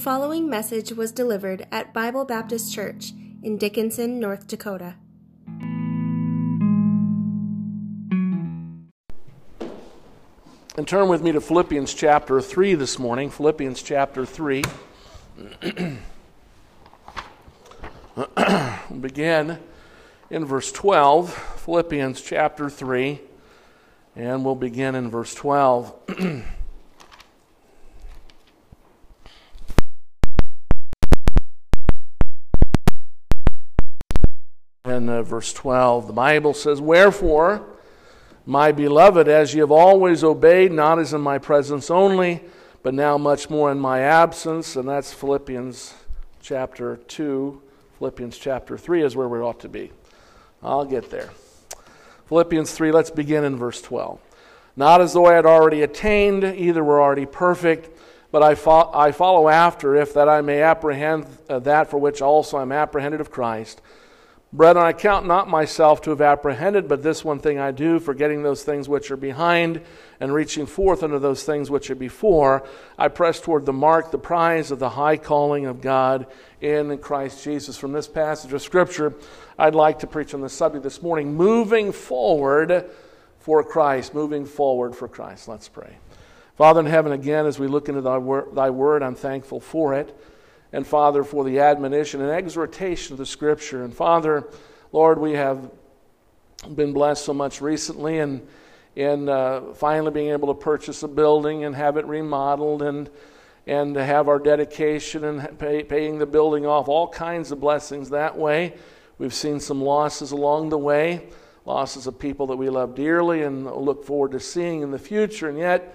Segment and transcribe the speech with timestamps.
[0.00, 4.94] following message was delivered at Bible Baptist Church in Dickinson, North Dakota.
[10.78, 13.28] And turn with me to Philippians chapter 3 this morning.
[13.28, 14.64] Philippians chapter 3.
[18.16, 19.58] we'll begin
[20.30, 21.30] in verse 12.
[21.30, 23.20] Philippians chapter 3.
[24.16, 26.42] And we'll begin in verse 12.
[35.08, 37.66] uh, verse 12, the Bible says, Wherefore,
[38.46, 42.42] my beloved, as ye have always obeyed, not as in my presence only,
[42.82, 45.94] but now much more in my absence, and that's Philippians
[46.42, 47.60] chapter 2.
[47.98, 49.92] Philippians chapter 3 is where we ought to be.
[50.62, 51.30] I'll get there.
[52.28, 54.20] Philippians 3, let's begin in verse 12.
[54.76, 57.90] Not as though I had already attained, either were already perfect,
[58.32, 62.22] but I, fo- I follow after, if that I may apprehend uh, that for which
[62.22, 63.82] also I am apprehended of Christ.
[64.52, 68.42] Brethren, I count not myself to have apprehended, but this one thing I do, forgetting
[68.42, 69.80] those things which are behind
[70.18, 72.66] and reaching forth unto those things which are before,
[72.98, 76.26] I press toward the mark, the prize of the high calling of God
[76.60, 77.78] in Christ Jesus.
[77.78, 79.14] From this passage of Scripture,
[79.56, 82.90] I'd like to preach on the subject this morning moving forward
[83.38, 84.14] for Christ.
[84.14, 85.46] Moving forward for Christ.
[85.46, 85.96] Let's pray.
[86.56, 89.94] Father in heaven, again, as we look into thy, word, thy word, I'm thankful for
[89.94, 90.12] it
[90.72, 93.84] and Father, for the admonition and exhortation of the Scripture.
[93.84, 94.48] And Father,
[94.92, 95.70] Lord, we have
[96.74, 98.46] been blessed so much recently and
[98.96, 103.08] in uh, finally being able to purchase a building and have it remodeled and
[103.66, 108.10] and to have our dedication and pay, paying the building off, all kinds of blessings
[108.10, 108.74] that way.
[109.18, 111.28] We've seen some losses along the way,
[111.66, 115.48] losses of people that we love dearly and look forward to seeing in the future,
[115.48, 115.94] and yet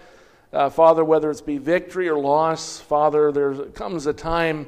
[0.56, 4.68] uh, Father, whether it's be victory or loss, Father, there comes a time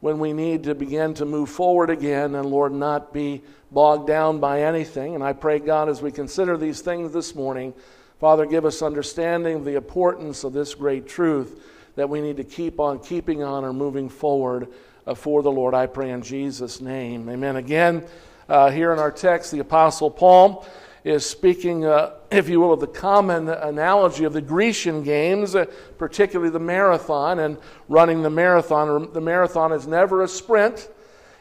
[0.00, 4.40] when we need to begin to move forward again and, Lord, not be bogged down
[4.40, 5.14] by anything.
[5.14, 7.72] And I pray, God, as we consider these things this morning,
[8.18, 11.62] Father, give us understanding of the importance of this great truth
[11.94, 14.68] that we need to keep on keeping on or moving forward
[15.06, 15.72] uh, for the Lord.
[15.72, 17.28] I pray in Jesus' name.
[17.28, 17.56] Amen.
[17.56, 18.04] Again,
[18.48, 20.66] uh, here in our text, the Apostle Paul
[21.08, 25.64] is speaking, uh, if you will, of the common analogy of the Grecian games, uh,
[25.96, 27.56] particularly the marathon and
[27.88, 29.10] running the marathon.
[29.14, 30.90] The marathon is never a sprint,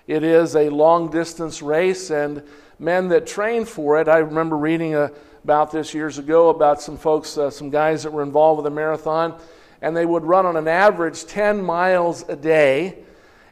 [0.07, 2.43] it is a long distance race, and
[2.79, 5.09] men that train for it, I remember reading uh,
[5.43, 8.75] about this years ago about some folks, uh, some guys that were involved with the
[8.75, 9.37] marathon,
[9.81, 12.99] and they would run on an average 10 miles a day.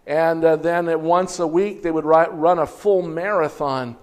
[0.08, 3.98] And uh, then once a week, they would run a full marathon.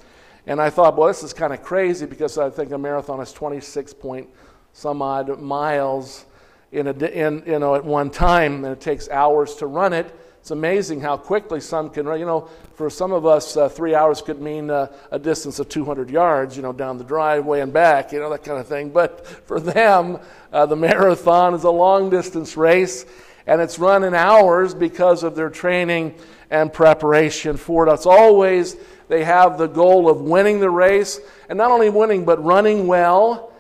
[0.47, 3.33] And I thought, well, this is kind of crazy because I think a marathon is
[3.33, 4.29] 26 point
[4.73, 6.25] some odd miles
[6.73, 10.13] in a, in, you know, at one time, and it takes hours to run it.
[10.41, 12.19] It's amazing how quickly some can run.
[12.19, 15.69] You know, for some of us, uh, three hours could mean uh, a distance of
[15.69, 18.91] 200 yards, you know, down the driveway and back, you know, that kind of thing.
[18.91, 20.19] But for them,
[20.53, 23.07] uh, the marathon is a long distance race,
[23.47, 26.15] and it's run in hours because of their training
[26.53, 27.93] and preparation for it.
[27.93, 28.77] It's always
[29.09, 31.19] they have the goal of winning the race,
[31.49, 33.53] and not only winning, but running well,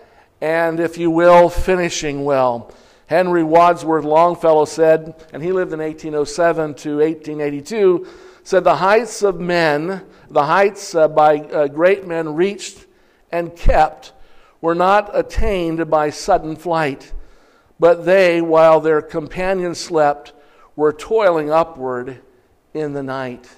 [0.42, 2.70] and if you will, finishing well.
[3.06, 8.06] Henry Wadsworth Longfellow said, and he lived in 1807 to 1882,
[8.44, 12.84] said, The heights of men, the heights uh, by uh, great men reached
[13.30, 14.12] and kept,
[14.60, 17.12] were not attained by sudden flight,
[17.80, 20.34] but they, while their companions slept,
[20.76, 22.20] were toiling upward
[22.74, 23.48] in the night.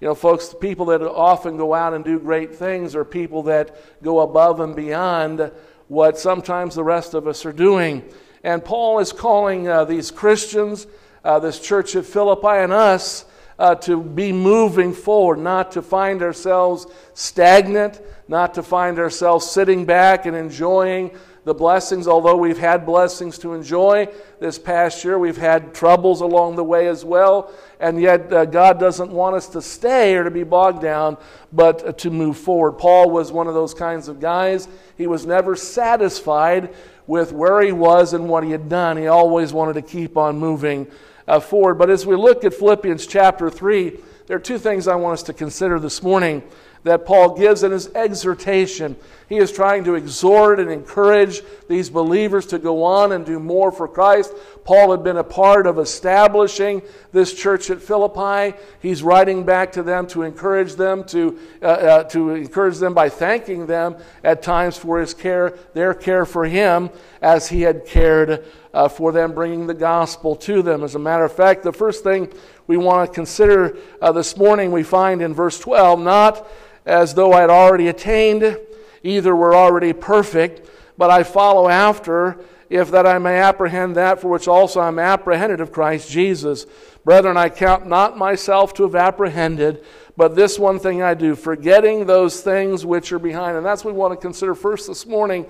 [0.00, 3.42] You know, folks, the people that often go out and do great things are people
[3.44, 5.50] that go above and beyond
[5.88, 8.04] what sometimes the rest of us are doing.
[8.44, 10.86] And Paul is calling uh, these Christians,
[11.24, 13.24] uh, this church at Philippi, and us
[13.58, 19.84] uh, to be moving forward, not to find ourselves stagnant, not to find ourselves sitting
[19.84, 21.10] back and enjoying
[21.48, 24.06] the blessings, although we've had blessings to enjoy
[24.38, 27.50] this past year, we've had troubles along the way as well.
[27.80, 31.16] And yet, uh, God doesn't want us to stay or to be bogged down,
[31.50, 32.72] but uh, to move forward.
[32.72, 34.68] Paul was one of those kinds of guys.
[34.98, 36.74] He was never satisfied
[37.06, 38.98] with where he was and what he had done.
[38.98, 40.86] He always wanted to keep on moving
[41.26, 41.76] uh, forward.
[41.76, 45.22] But as we look at Philippians chapter 3, there are two things I want us
[45.24, 46.42] to consider this morning
[46.84, 48.94] that Paul gives in his exhortation.
[49.26, 53.72] He is trying to exhort and encourage these believers to go on and do more
[53.72, 54.32] for Christ.
[54.64, 58.56] Paul had been a part of establishing this church at Philippi.
[58.80, 63.08] He's writing back to them to encourage them, to, uh, uh, to encourage them by
[63.08, 66.90] thanking them at times for his care, their care for him,
[67.22, 68.44] as he had cared
[68.74, 70.84] uh, for them, bringing the gospel to them.
[70.84, 72.30] As a matter of fact, the first thing
[72.68, 76.48] we want to consider uh, this morning we find in verse 12 not
[76.86, 78.58] as though I had already attained
[79.02, 82.38] either were already perfect, but I follow after,
[82.68, 86.66] if that I may apprehend that for which also I am apprehended of Christ Jesus.
[87.04, 89.84] Brethren, I count not myself to have apprehended,
[90.16, 93.56] but this one thing I do, forgetting those things which are behind.
[93.56, 95.46] And that's what we want to consider first this morning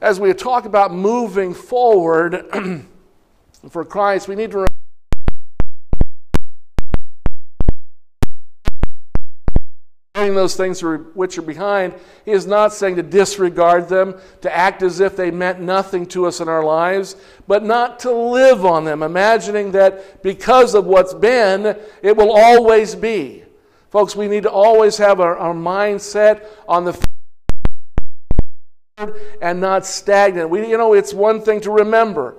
[0.00, 2.44] as we talk about moving forward
[3.70, 4.28] for Christ.
[4.28, 4.66] We need to
[10.28, 11.94] those things which are behind,
[12.24, 16.26] he is not saying to disregard them, to act as if they meant nothing to
[16.26, 17.16] us in our lives,
[17.48, 22.94] but not to live on them, imagining that because of what's been, it will always
[22.94, 23.44] be.
[23.90, 27.04] Folks, we need to always have our, our mindset on the
[29.40, 30.50] and not stagnant.
[30.50, 32.36] We, you know, it's one thing to remember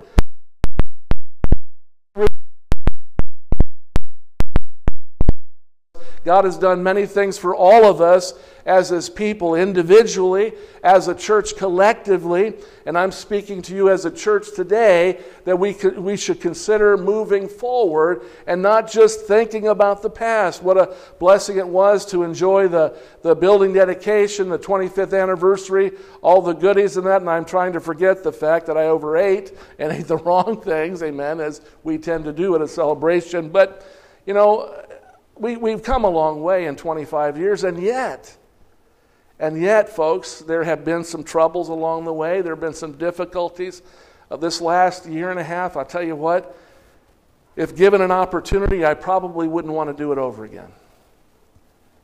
[6.24, 8.34] God has done many things for all of us
[8.64, 10.52] as His people individually,
[10.84, 12.54] as a church collectively.
[12.86, 16.96] And I'm speaking to you as a church today that we, could, we should consider
[16.96, 20.62] moving forward and not just thinking about the past.
[20.62, 25.90] What a blessing it was to enjoy the, the building dedication, the 25th anniversary,
[26.22, 27.20] all the goodies and that.
[27.20, 31.02] And I'm trying to forget the fact that I overate and ate the wrong things,
[31.02, 33.48] amen, as we tend to do at a celebration.
[33.48, 33.84] But,
[34.24, 34.72] you know,
[35.36, 38.36] we, we've come a long way in 25 years, and yet,
[39.38, 42.42] and yet, folks, there have been some troubles along the way.
[42.42, 43.82] There have been some difficulties.
[44.30, 46.56] Of this last year and a half, I'll tell you what,
[47.54, 50.72] if given an opportunity, I probably wouldn't want to do it over again.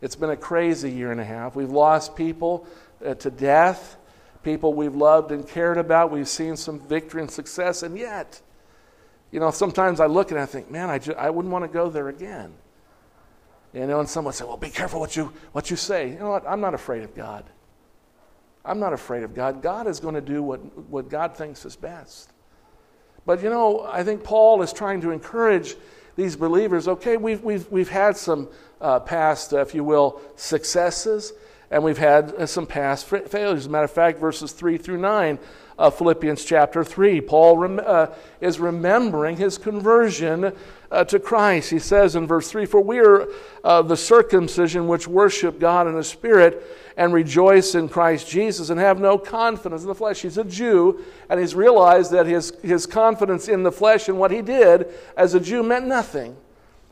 [0.03, 1.57] It's been a crazy year and a half.
[1.57, 2.67] We've lost people
[3.05, 3.97] uh, to death,
[4.43, 6.11] people we've loved and cared about.
[6.11, 8.41] We've seen some victory and success, and yet,
[9.31, 11.89] you know, sometimes I look and I think, man, I, I wouldn't want to go
[11.89, 12.53] there again.
[13.73, 16.11] You know, and someone say, well, be careful what you, what you say.
[16.11, 16.47] You know what?
[16.47, 17.45] I'm not afraid of God.
[18.65, 19.63] I'm not afraid of God.
[19.63, 22.33] God is going to do what, what God thinks is best.
[23.27, 25.77] But you know, I think Paul is trying to encourage
[26.17, 28.49] these believers okay, we've, we've, we've had some
[28.81, 31.33] uh, past, uh, if you will, successes,
[31.71, 33.61] and we've had uh, some past failures.
[33.61, 35.39] As a matter of fact, verses 3 through 9
[35.79, 38.09] of Philippians chapter 3, Paul rem- uh,
[38.41, 40.53] is remembering his conversion
[40.91, 41.71] uh, to Christ.
[41.71, 43.29] He says in verse 3 For we are
[43.63, 46.65] uh, the circumcision which worship God in the Spirit
[46.97, 50.23] and rejoice in Christ Jesus and have no confidence in the flesh.
[50.23, 54.33] He's a Jew, and he's realized that his, his confidence in the flesh and what
[54.33, 56.37] he did as a Jew meant nothing.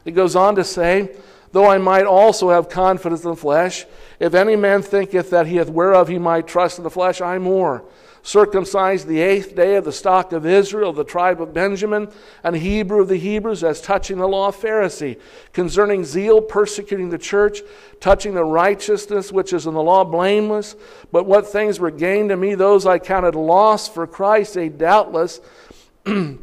[0.04, 1.16] He goes on to say,
[1.52, 3.86] Though I might also have confidence in the flesh,
[4.18, 7.38] if any man thinketh that he hath whereof he might trust in the flesh, I
[7.38, 7.84] more
[8.26, 12.10] circumcised the eighth day of the stock of Israel, the tribe of Benjamin,
[12.42, 15.20] and Hebrew of the Hebrews, as touching the law of Pharisee,
[15.52, 17.60] concerning zeal, persecuting the church,
[18.00, 20.74] touching the righteousness which is in the law, blameless.
[21.12, 25.40] But what things were gained to me, those I counted loss for Christ, a doubtless,
[26.06, 26.38] and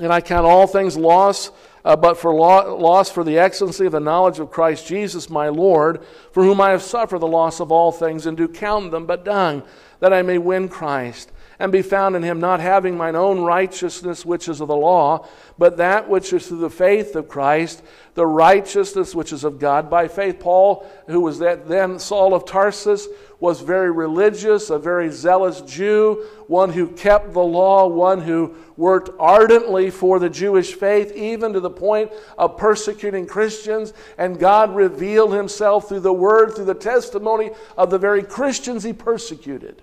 [0.00, 1.50] I count all things loss.
[1.84, 6.02] Uh, but for loss for the excellency of the knowledge of Christ Jesus my Lord,
[6.30, 9.24] for whom I have suffered the loss of all things, and do count them but
[9.24, 9.62] dung,
[9.98, 11.32] that I may win Christ
[11.62, 15.24] and be found in him, not having mine own righteousness which is of the law,
[15.56, 17.84] but that which is through the faith of Christ,
[18.14, 20.40] the righteousness which is of God by faith.
[20.40, 23.06] Paul, who was that then Saul of Tarsus,
[23.38, 29.10] was very religious, a very zealous Jew, one who kept the law, one who worked
[29.20, 33.92] ardently for the Jewish faith, even to the point of persecuting Christians.
[34.18, 38.92] And God revealed himself through the word, through the testimony of the very Christians he
[38.92, 39.80] persecuted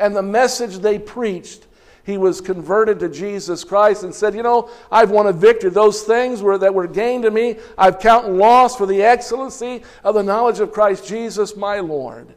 [0.00, 1.66] and the message they preached,
[2.04, 5.70] he was converted to Jesus Christ and said, You know, I've won a victory.
[5.70, 10.14] Those things were, that were gained to me, I've counted loss for the excellency of
[10.14, 12.34] the knowledge of Christ Jesus, my Lord.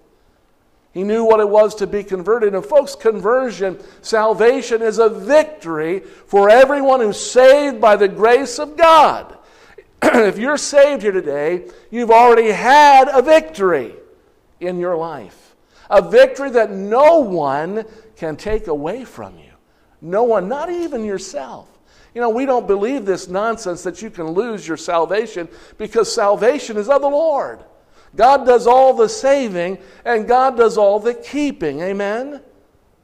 [0.91, 2.53] He knew what it was to be converted.
[2.53, 8.77] And, folks, conversion, salvation is a victory for everyone who's saved by the grace of
[8.77, 9.35] God.
[10.03, 13.95] if you're saved here today, you've already had a victory
[14.59, 15.52] in your life
[15.89, 17.85] a victory that no one
[18.15, 19.51] can take away from you.
[20.01, 21.69] No one, not even yourself.
[22.13, 25.47] You know, we don't believe this nonsense that you can lose your salvation
[25.77, 27.63] because salvation is of the Lord.
[28.15, 31.81] God does all the saving, and God does all the keeping.
[31.81, 32.41] Amen?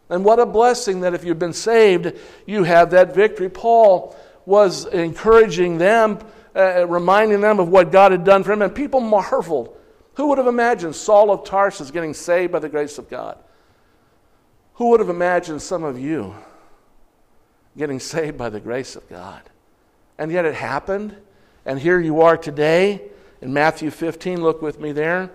[0.10, 3.50] And what a blessing that if you've been saved, you have that victory.
[3.50, 6.20] Paul was encouraging them,
[6.56, 9.76] uh, reminding them of what God had done for him, and people marveled.
[10.20, 13.38] Who would have imagined Saul of Tarsus getting saved by the grace of God?
[14.74, 16.36] Who would have imagined some of you
[17.78, 19.42] getting saved by the grace of God?
[20.18, 21.16] And yet it happened,
[21.66, 23.02] and here you are today
[23.40, 24.42] in Matthew 15.
[24.42, 25.32] Look with me there.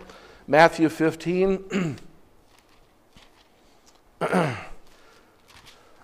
[0.47, 1.97] Matthew 15.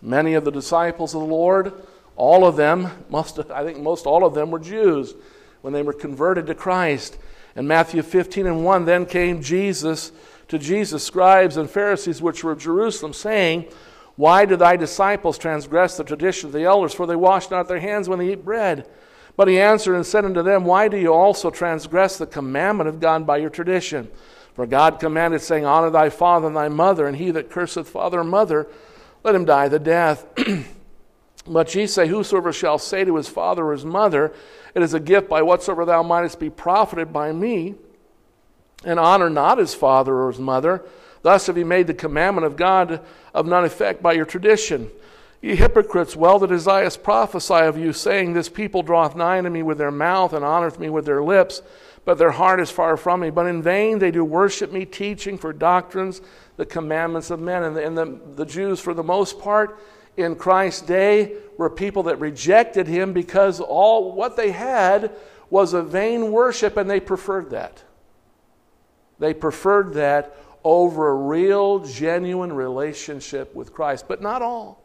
[0.00, 1.74] Many of the disciples of the Lord,
[2.16, 5.12] all of them, most, I think most all of them were Jews
[5.60, 7.18] when they were converted to Christ.
[7.56, 10.12] In Matthew 15 and 1, then came Jesus
[10.48, 13.66] to Jesus, scribes and Pharisees which were of Jerusalem, saying,
[14.16, 16.92] Why do thy disciples transgress the tradition of the elders?
[16.92, 18.88] For they wash not their hands when they eat bread.
[19.36, 23.00] But he answered and said unto them, Why do you also transgress the commandment of
[23.00, 24.10] God by your tradition?
[24.54, 28.20] For God commanded, saying, Honor thy father and thy mother, and he that curseth father
[28.20, 28.66] or mother,
[29.22, 30.26] let him die the death.
[31.46, 34.32] but ye say, Whosoever shall say to his father or his mother,
[34.74, 37.74] It is a gift by whatsoever thou mightest be profited by me,
[38.84, 40.84] and honor not his father or his mother,
[41.22, 43.00] thus have ye made the commandment of God
[43.34, 44.90] of none effect by your tradition.
[45.42, 49.62] Ye hypocrites, well did Isaiah prophesy of you, saying, This people draweth nigh unto me
[49.62, 51.62] with their mouth, and honoreth me with their lips,
[52.04, 53.30] but their heart is far from me.
[53.30, 56.20] But in vain they do worship me, teaching for doctrines
[56.56, 57.62] the commandments of men.
[57.62, 59.78] And the, and the, the Jews, for the most part,
[60.20, 65.12] in Christ's day, were people that rejected him because all what they had
[65.50, 67.82] was a vain worship, and they preferred that.
[69.18, 74.82] They preferred that over a real, genuine relationship with Christ, but not all.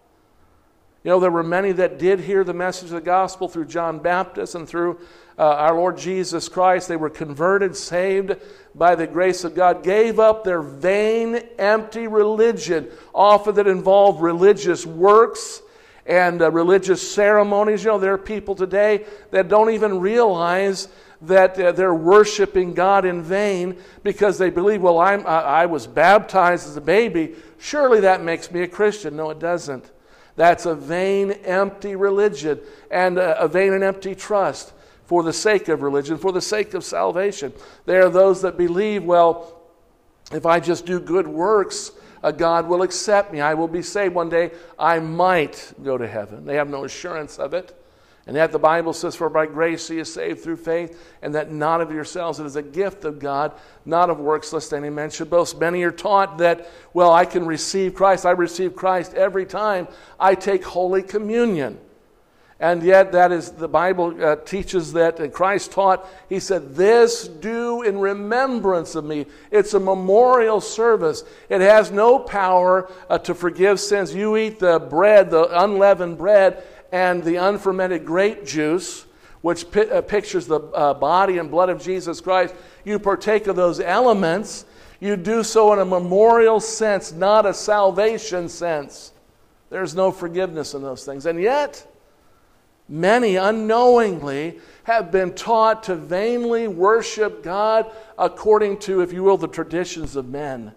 [1.03, 3.99] You know, there were many that did hear the message of the gospel through John
[3.99, 4.99] Baptist and through
[5.37, 6.87] uh, our Lord Jesus Christ.
[6.87, 8.35] They were converted, saved
[8.73, 14.85] by the grace of God, gave up their vain, empty religion, often that involved religious
[14.85, 15.61] works
[16.05, 17.83] and uh, religious ceremonies.
[17.83, 20.87] You know, there are people today that don't even realize
[21.21, 25.87] that uh, they're worshiping God in vain because they believe, well, I'm, I, I was
[25.87, 27.35] baptized as a baby.
[27.57, 29.15] Surely that makes me a Christian.
[29.15, 29.91] No, it doesn't.
[30.35, 32.59] That's a vain, empty religion
[32.91, 34.73] and a, vain and empty trust
[35.05, 37.53] for the sake of religion, for the sake of salvation.
[37.85, 39.61] There are those that believe, well,
[40.31, 41.91] if I just do good works,
[42.23, 43.41] uh, God will accept me.
[43.41, 44.51] I will be saved one day.
[44.79, 46.45] I might go to heaven.
[46.45, 47.79] They have no assurance of it.
[48.27, 51.51] And yet the Bible says, For by grace he is saved through faith, and that
[51.51, 52.39] not of yourselves.
[52.39, 53.51] It is a gift of God,
[53.85, 55.59] not of works, lest any man should boast.
[55.59, 58.25] Many are taught that, well, I can receive Christ.
[58.25, 59.87] I receive Christ every time
[60.19, 61.79] I take Holy Communion.
[62.59, 67.27] And yet, that is, the Bible uh, teaches that, and Christ taught, He said, This
[67.27, 69.25] do in remembrance of me.
[69.51, 71.25] It's a memorial service.
[71.49, 74.15] It has no power uh, to forgive sins.
[74.15, 79.05] You eat the bread, the unleavened bread, and the unfermented grape juice,
[79.41, 83.57] which pi- uh, pictures the uh, body and blood of Jesus Christ, you partake of
[83.57, 84.63] those elements.
[85.01, 89.11] You do so in a memorial sense, not a salvation sense.
[89.69, 91.25] There's no forgiveness in those things.
[91.25, 91.85] And yet,
[92.87, 99.47] many unknowingly have been taught to vainly worship God according to, if you will, the
[99.47, 100.73] traditions of men.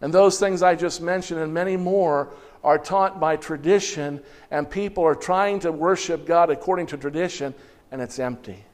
[0.00, 2.30] And those things I just mentioned and many more
[2.64, 4.20] are taught by tradition,
[4.50, 7.54] and people are trying to worship God according to tradition,
[7.90, 8.64] and it's empty.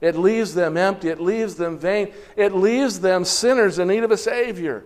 [0.00, 1.08] It leaves them empty.
[1.08, 2.12] It leaves them vain.
[2.36, 4.84] It leaves them sinners in need of a Savior.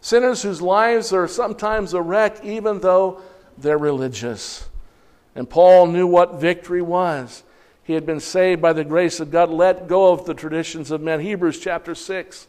[0.00, 3.20] Sinners whose lives are sometimes a wreck, even though
[3.58, 4.69] they're religious.
[5.34, 7.44] And Paul knew what victory was.
[7.84, 11.00] He had been saved by the grace of God, let go of the traditions of
[11.00, 11.20] men.
[11.20, 12.46] Hebrews chapter 6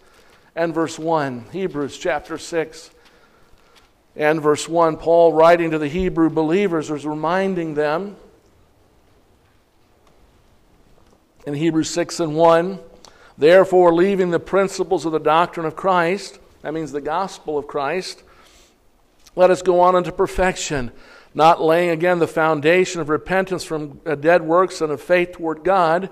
[0.56, 1.46] and verse 1.
[1.52, 2.92] Hebrews chapter 6
[4.16, 8.18] and verse 1, Paul, writing to the Hebrew believers, was reminding them
[11.46, 12.80] in Hebrews 6 and 1,
[13.38, 18.22] therefore, leaving the principles of the doctrine of Christ, that means the gospel of Christ,
[19.36, 20.92] let us go on unto perfection,
[21.34, 25.64] not laying again the foundation of repentance from uh, dead works and of faith toward
[25.64, 26.10] God,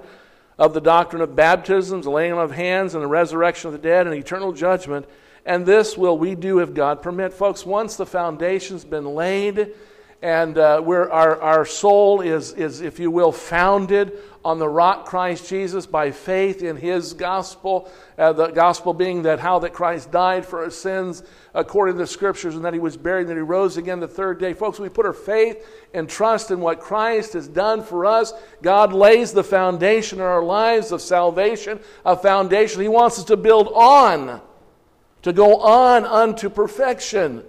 [0.58, 4.08] of the doctrine of baptisms, laying on of hands, and the resurrection of the dead,
[4.08, 5.06] and eternal judgment.
[5.46, 7.34] And this will we do if God permit.
[7.34, 9.74] Folks, once the foundation's been laid
[10.22, 15.06] and uh, we're, our, our soul is, is, if you will, founded on the rock
[15.06, 17.90] Christ Jesus by faith in his gospel.
[18.18, 21.24] Uh, the gospel being that how that Christ died for our sins
[21.54, 24.08] according to the scriptures and that he was buried and that he rose again the
[24.10, 24.54] third day.
[24.54, 28.34] Folks, we put our faith and trust in what Christ has done for us.
[28.62, 33.38] God lays the foundation in our lives of salvation, a foundation he wants us to
[33.38, 34.42] build on,
[35.22, 37.46] to go on unto perfection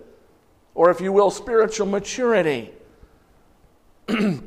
[0.74, 2.70] or if you will, spiritual maturity.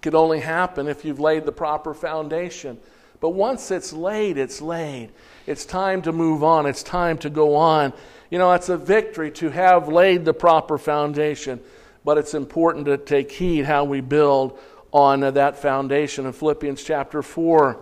[0.00, 2.78] could only happen if you've laid the proper foundation.
[3.20, 5.10] But once it's laid, it's laid.
[5.46, 6.66] It's time to move on.
[6.66, 7.92] It's time to go on.
[8.30, 11.60] You know, it's a victory to have laid the proper foundation,
[12.04, 14.58] but it's important to take heed how we build
[14.92, 16.26] on that foundation.
[16.26, 17.78] In Philippians chapter 4,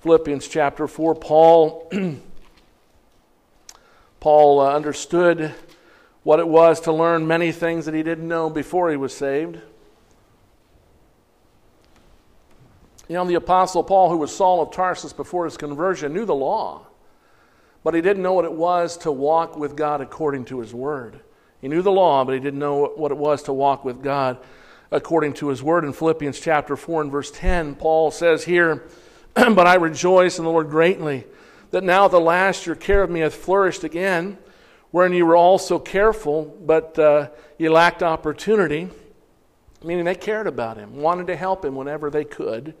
[0.00, 1.90] Philippians chapter 4, Paul,
[4.20, 5.54] Paul uh, understood
[6.22, 9.58] what it was to learn many things that he didn't know before he was saved.
[13.08, 16.34] You know, the Apostle Paul, who was Saul of Tarsus before his conversion, knew the
[16.34, 16.86] law,
[17.82, 21.20] but he didn't know what it was to walk with God according to his word.
[21.60, 24.38] He knew the law, but he didn't know what it was to walk with God
[24.90, 25.84] according to his word.
[25.84, 28.84] In Philippians chapter 4 and verse 10, Paul says here,
[29.34, 31.24] But I rejoice in the Lord greatly
[31.70, 34.38] that now at the last your care of me hath flourished again
[34.90, 37.28] wherein you were also careful, but uh,
[37.58, 38.88] you lacked opportunity,
[39.82, 42.74] meaning they cared about him, wanted to help him whenever they could.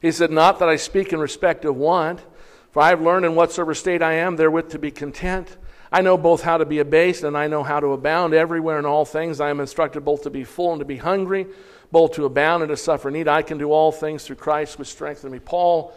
[0.00, 2.24] He said, Not that I speak in respect of want,
[2.70, 5.56] for I have learned in whatsoever state I am therewith to be content.
[5.92, 8.86] I know both how to be abased and I know how to abound everywhere in
[8.86, 9.40] all things.
[9.40, 11.46] I am instructed both to be full and to be hungry,
[11.90, 13.26] both to abound and to suffer need.
[13.26, 15.40] I can do all things through Christ which strengthens me.
[15.40, 15.92] Paul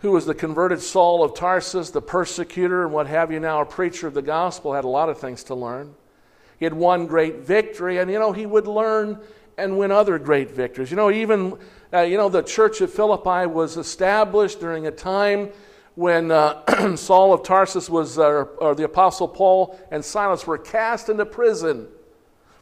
[0.00, 3.66] who was the converted Saul of Tarsus, the persecutor, and what have you now, a
[3.66, 5.94] preacher of the gospel, had a lot of things to learn.
[6.58, 9.20] He had won great victory, and you know, he would learn
[9.58, 10.90] and win other great victories.
[10.90, 11.58] You know, even,
[11.92, 15.50] uh, you know, the church of Philippi was established during a time
[15.96, 21.10] when uh, Saul of Tarsus was, uh, or the Apostle Paul and Silas were cast
[21.10, 21.88] into prison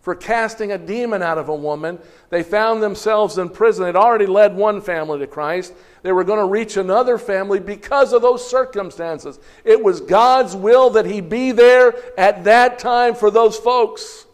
[0.01, 1.99] for casting a demon out of a woman.
[2.31, 3.85] They found themselves in prison.
[3.85, 5.75] They'd already led one family to Christ.
[6.03, 9.39] They were going to reach another family because of those circumstances.
[9.65, 14.27] It was God's will that He be there at that time for those folks.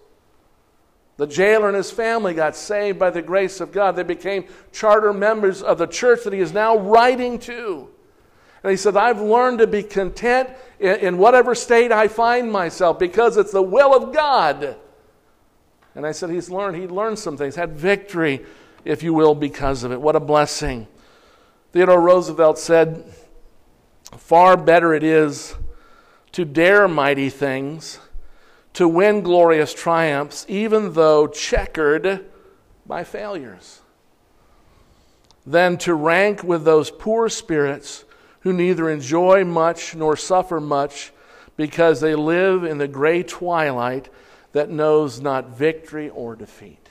[1.17, 3.95] The jailer and his family got saved by the grace of God.
[3.95, 7.89] They became charter members of the church that he is now writing to.
[8.65, 12.99] And he said, I've learned to be content in, in whatever state I find myself
[12.99, 14.77] because it's the will of God
[15.95, 18.45] and I said, he's learned, he learned some things, had victory,
[18.85, 20.01] if you will, because of it.
[20.01, 20.89] What a blessing.
[21.73, 23.05] Theodore Roosevelt said,
[24.17, 25.57] Far better it is
[26.33, 27.99] to dare mighty things,
[28.75, 32.27] to win glorious triumphs, even though checkered
[32.87, 33.81] by failures,
[35.47, 38.05] than to rank with those poor spirits
[38.41, 41.13] who neither enjoy much nor suffer much
[41.57, 44.09] because they live in the gray twilight
[44.55, 46.89] that knows not victory or defeat.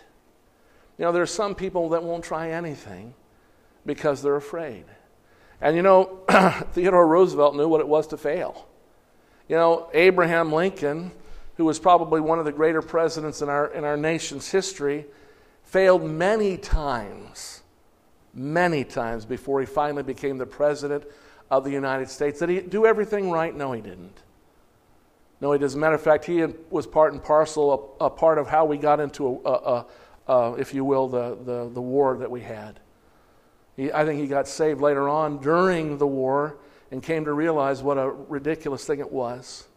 [0.97, 3.15] You know, there are some people that won't try anything
[3.85, 4.83] because they're afraid.
[5.61, 6.19] And you know,
[6.73, 8.67] Theodore Roosevelt knew what it was to fail.
[9.47, 11.13] You know, Abraham Lincoln,
[11.55, 15.05] who was probably one of the greater presidents in our, in our nation's history,
[15.63, 17.63] failed many times,
[18.33, 21.05] many times before he finally became the president
[21.49, 22.39] of the United States.
[22.39, 23.55] Did he do everything right?
[23.55, 24.21] No, he didn't.
[25.43, 25.51] No.
[25.51, 28.63] As a matter of fact, he was part and parcel, a, a part of how
[28.63, 29.85] we got into, a, a,
[30.25, 32.79] a, if you will, the, the, the war that we had.
[33.75, 36.55] He, I think he got saved later on during the war
[36.91, 39.67] and came to realize what a ridiculous thing it was,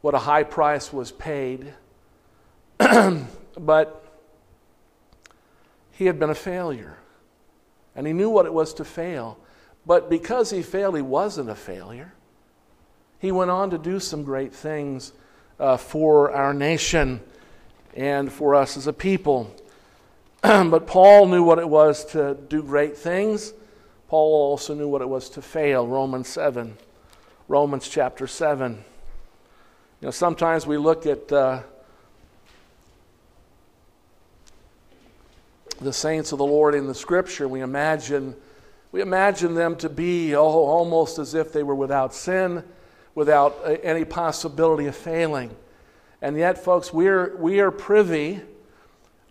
[0.00, 1.72] what a high price was paid.
[3.60, 4.04] but
[5.92, 6.98] he had been a failure,
[7.94, 9.38] and he knew what it was to fail.
[9.86, 12.12] But because he failed, he wasn't a failure
[13.20, 15.12] he went on to do some great things
[15.60, 17.20] uh, for our nation
[17.94, 19.54] and for us as a people.
[20.42, 23.52] but Paul knew what it was to do great things.
[24.08, 25.86] Paul also knew what it was to fail.
[25.86, 26.78] Romans 7.
[27.46, 28.72] Romans chapter 7.
[28.72, 31.60] You know, sometimes we look at uh,
[35.78, 38.34] the saints of the Lord in the scripture, we imagine,
[38.92, 42.64] we imagine them to be oh, almost as if they were without sin
[43.14, 45.54] without any possibility of failing.
[46.22, 48.40] And yet, folks, we're, we are privy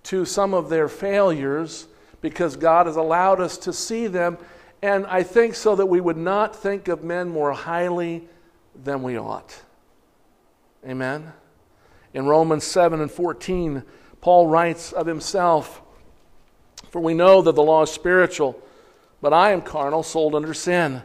[0.04, 1.88] to some of their failures
[2.22, 4.38] because God has allowed us to see them.
[4.82, 8.28] And I think so that we would not think of men more highly
[8.84, 9.62] than we ought.
[10.88, 11.32] Amen?
[12.14, 13.84] In Romans 7 and 14,
[14.22, 15.82] Paul writes of himself
[16.90, 18.60] For we know that the law is spiritual,
[19.22, 21.04] but I am carnal, sold under sin.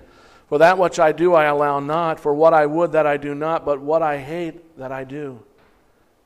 [0.49, 2.21] For that which I do, I allow not.
[2.21, 5.43] For what I would, that I do not, but what I hate, that I do.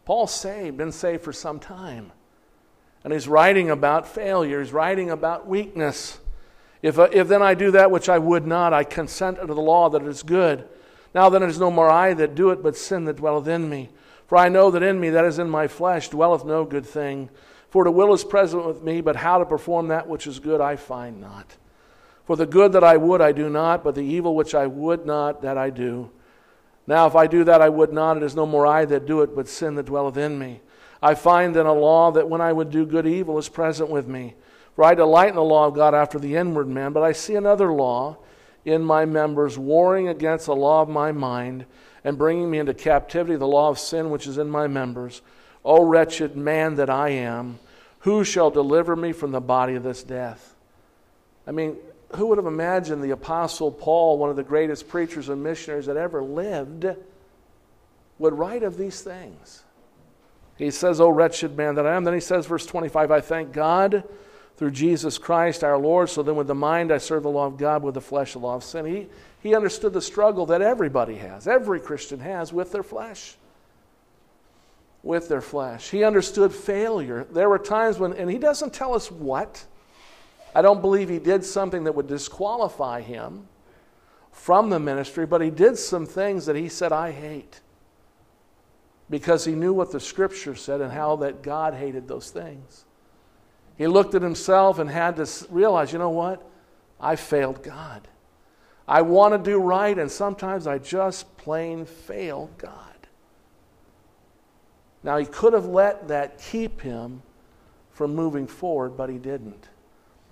[0.05, 2.13] Paul's saved, been saved for some time.
[3.05, 6.19] And he's writing about failure, he's writing about weakness.
[6.83, 9.61] If, uh, if then I do that which I would not, I consent unto the
[9.61, 10.69] law that it is good.
[11.15, 13.69] Now then it is no more I that do it, but sin that dwelleth in
[13.69, 13.89] me.
[14.27, 17.31] For I know that in me, that is in my flesh, dwelleth no good thing.
[17.71, 20.61] For the will is present with me, but how to perform that which is good
[20.61, 21.57] I find not.
[22.29, 25.07] For the good that I would I do not, but the evil which I would
[25.07, 26.11] not, that I do.
[26.87, 29.23] Now if I do that I would not, it is no more I that do
[29.23, 30.61] it, but sin that dwelleth in me.
[31.03, 34.07] I find in a law that when I would do good, evil is present with
[34.07, 34.35] me.
[34.77, 37.35] For I delight in the law of God after the inward man, but I see
[37.35, 38.19] another law
[38.63, 41.65] in my members, warring against the law of my mind,
[42.05, 45.23] and bringing me into captivity the law of sin which is in my members.
[45.65, 47.59] O wretched man that I am,
[48.01, 50.55] who shall deliver me from the body of this death?
[51.47, 51.79] I mean,
[52.17, 55.97] who would have imagined the Apostle Paul, one of the greatest preachers and missionaries that
[55.97, 56.87] ever lived,
[58.19, 59.65] would write of these things?
[60.57, 62.05] He says, O wretched man that I am.
[62.05, 64.03] Then he says, verse 25, I thank God
[64.57, 66.09] through Jesus Christ our Lord.
[66.11, 68.41] So then, with the mind, I serve the law of God, with the flesh, the
[68.41, 68.85] law of sin.
[68.87, 69.07] He,
[69.41, 73.37] he understood the struggle that everybody has, every Christian has with their flesh.
[75.05, 75.91] With their flesh.
[75.91, 77.25] He understood failure.
[77.31, 79.65] There were times when, and he doesn't tell us what.
[80.59, 83.47] I don't believe he did something that would disqualify him
[84.33, 87.61] from the ministry, but he did some things that he said, I hate.
[89.09, 92.87] Because he knew what the scripture said and how that God hated those things.
[93.77, 96.45] He looked at himself and had to realize, you know what?
[97.01, 98.09] I failed God.
[98.89, 103.07] I want to do right, and sometimes I just plain fail God.
[105.05, 107.23] Now, he could have let that keep him
[107.93, 109.69] from moving forward, but he didn't.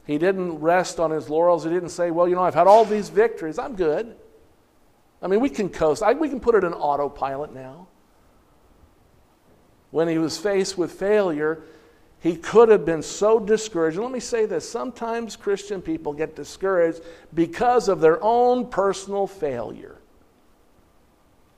[0.06, 1.64] He didn't rest on his laurels.
[1.64, 3.58] He didn't say, Well, you know, I've had all these victories.
[3.58, 4.16] I'm good.
[5.20, 6.02] I mean, we can coast.
[6.02, 7.88] I, we can put it in autopilot now.
[9.90, 11.62] When he was faced with failure,
[12.20, 13.98] he could have been so discouraged.
[13.98, 17.00] Let me say this sometimes Christian people get discouraged
[17.34, 19.96] because of their own personal failure.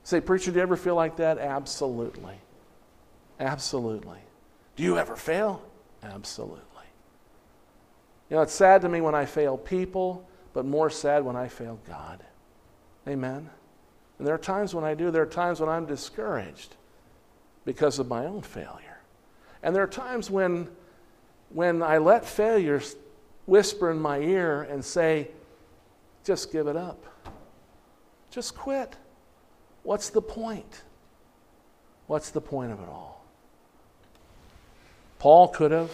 [0.04, 1.38] Say, Preacher, do you ever feel like that?
[1.38, 2.36] Absolutely.
[3.38, 4.20] Absolutely.
[4.76, 5.62] Do you ever fail?
[6.02, 6.77] Absolutely.
[8.30, 11.48] You know, it's sad to me when I fail people, but more sad when I
[11.48, 12.22] fail God.
[13.06, 13.48] Amen.
[14.18, 16.74] And there are times when I do, there are times when I'm discouraged
[17.64, 18.98] because of my own failure.
[19.62, 20.68] And there are times when,
[21.50, 22.82] when I let failure
[23.46, 25.28] whisper in my ear and say,
[26.24, 27.04] just give it up.
[28.30, 28.96] Just quit.
[29.84, 30.82] What's the point?
[32.06, 33.24] What's the point of it all?
[35.18, 35.90] Paul could have.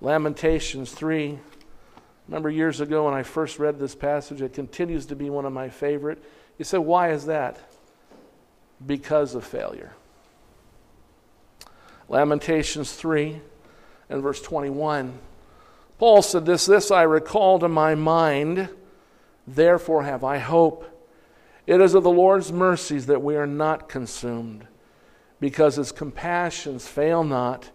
[0.00, 1.38] Lamentations 3.
[2.28, 5.52] Remember years ago when I first read this passage, it continues to be one of
[5.52, 6.22] my favorite.
[6.58, 7.58] You say, why is that?
[8.84, 9.92] Because of failure.
[12.08, 13.40] Lamentations 3
[14.08, 15.18] and verse 21.
[15.98, 18.68] Paul said, This, this I recall to my mind,
[19.46, 20.84] therefore have I hope.
[21.66, 24.66] It is of the Lord's mercies that we are not consumed,
[25.40, 27.70] because his compassions fail not.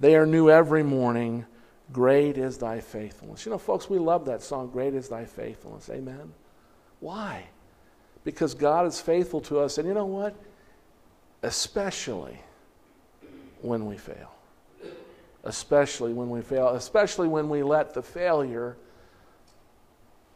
[0.00, 1.46] They are new every morning.
[1.92, 3.44] Great is thy faithfulness.
[3.44, 5.90] You know, folks, we love that song, Great is thy faithfulness.
[5.90, 6.32] Amen.
[7.00, 7.44] Why?
[8.24, 9.78] Because God is faithful to us.
[9.78, 10.34] And you know what?
[11.42, 12.38] Especially
[13.60, 14.32] when we fail.
[15.44, 16.68] Especially when we fail.
[16.68, 18.76] Especially when we let the failure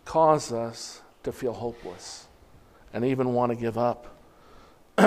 [0.04, 2.26] cause us to feel hopeless
[2.92, 4.16] and even want to give up.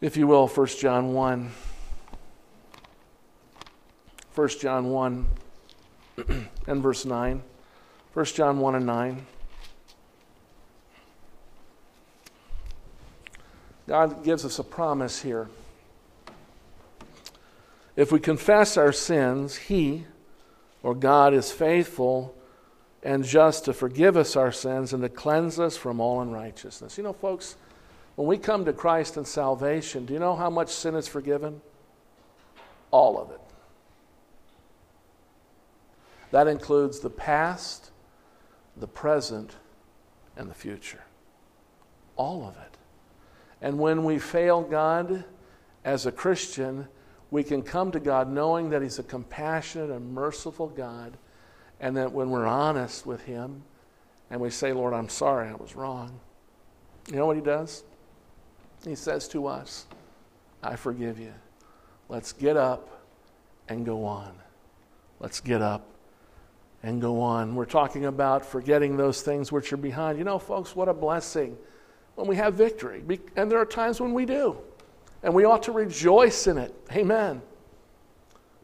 [0.00, 1.50] if you will, 1 John 1.
[4.38, 5.26] 1 John 1
[6.68, 7.42] and verse 9.
[8.14, 9.26] 1 John 1 and 9.
[13.88, 15.48] God gives us a promise here.
[17.96, 20.04] If we confess our sins, He,
[20.84, 22.32] or God, is faithful
[23.02, 26.96] and just to forgive us our sins and to cleanse us from all unrighteousness.
[26.96, 27.56] You know, folks,
[28.14, 31.60] when we come to Christ in salvation, do you know how much sin is forgiven?
[32.92, 33.40] All of it.
[36.30, 37.90] That includes the past,
[38.76, 39.56] the present,
[40.36, 41.02] and the future.
[42.16, 42.76] All of it.
[43.60, 45.24] And when we fail God
[45.84, 46.86] as a Christian,
[47.30, 51.16] we can come to God knowing that He's a compassionate and merciful God,
[51.80, 53.62] and that when we're honest with Him
[54.30, 56.20] and we say, Lord, I'm sorry, I was wrong,
[57.08, 57.84] you know what He does?
[58.84, 59.86] He says to us,
[60.62, 61.32] I forgive you.
[62.08, 63.02] Let's get up
[63.68, 64.34] and go on.
[65.20, 65.84] Let's get up
[66.82, 67.54] and go on.
[67.54, 70.18] We're talking about forgetting those things which are behind.
[70.18, 71.56] You know, folks, what a blessing
[72.14, 73.02] when we have victory.
[73.36, 74.58] And there are times when we do.
[75.22, 76.74] And we ought to rejoice in it.
[76.92, 77.42] Amen.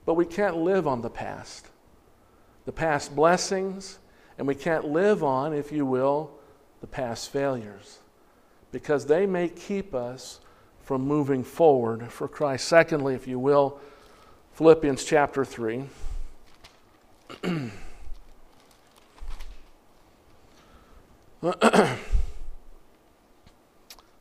[0.06, 1.68] But we can't live on the past.
[2.66, 3.98] The past blessings,
[4.38, 6.30] and we can't live on, if you will,
[6.80, 7.98] the past failures.
[8.70, 10.40] Because they may keep us
[10.82, 12.68] from moving forward for Christ.
[12.68, 13.80] Secondly, if you will,
[14.52, 15.84] Philippians chapter 3.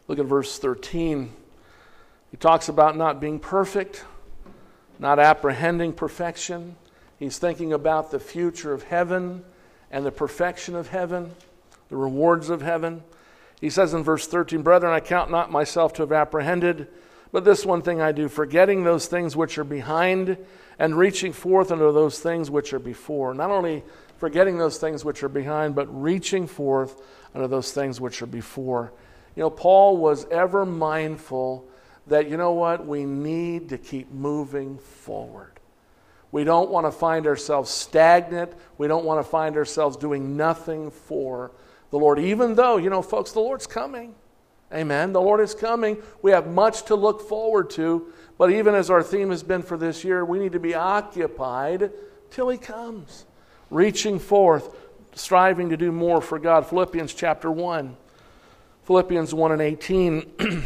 [0.09, 1.31] Look at verse 13.
[2.31, 4.03] He talks about not being perfect,
[4.99, 6.75] not apprehending perfection.
[7.17, 9.45] He's thinking about the future of heaven
[9.89, 11.31] and the perfection of heaven,
[11.87, 13.03] the rewards of heaven.
[13.61, 16.89] He says in verse 13, Brethren, I count not myself to have apprehended,
[17.31, 20.35] but this one thing I do, forgetting those things which are behind
[20.77, 23.33] and reaching forth unto those things which are before.
[23.33, 23.83] Not only
[24.23, 27.01] forgetting those things which are behind, but reaching forth
[27.35, 28.93] unto those things which are before.
[29.35, 31.67] You know, Paul was ever mindful
[32.07, 35.59] that, you know what, we need to keep moving forward.
[36.31, 38.53] We don't want to find ourselves stagnant.
[38.77, 41.51] We don't want to find ourselves doing nothing for
[41.89, 44.15] the Lord, even though, you know, folks, the Lord's coming.
[44.73, 45.11] Amen.
[45.11, 46.01] The Lord is coming.
[46.21, 48.07] We have much to look forward to.
[48.37, 51.91] But even as our theme has been for this year, we need to be occupied
[52.31, 53.25] till He comes
[53.73, 54.75] reaching forth,
[55.13, 56.67] striving to do more for God.
[56.67, 57.97] Philippians chapter 1.
[58.83, 60.31] Philippians 1 and 18.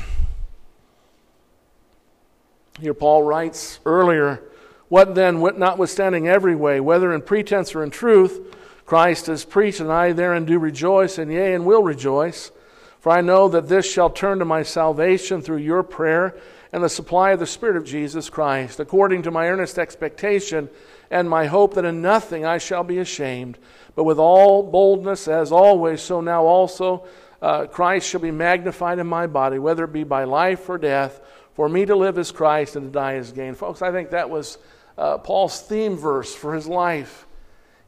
[2.79, 4.43] Here, Paul writes earlier,
[4.89, 9.91] What then, notwithstanding every way, whether in pretense or in truth, Christ is preached, and
[9.91, 12.51] I therein do rejoice, and yea, and will rejoice.
[12.99, 16.35] For I know that this shall turn to my salvation through your prayer
[16.71, 20.69] and the supply of the Spirit of Jesus Christ, according to my earnest expectation
[21.09, 23.57] and my hope that in nothing I shall be ashamed,
[23.95, 27.05] but with all boldness, as always, so now also
[27.41, 31.21] uh, Christ shall be magnified in my body, whether it be by life or death.
[31.53, 33.55] For me to live is Christ and to die is gain.
[33.55, 34.57] Folks, I think that was
[34.97, 37.25] uh, Paul's theme verse for his life.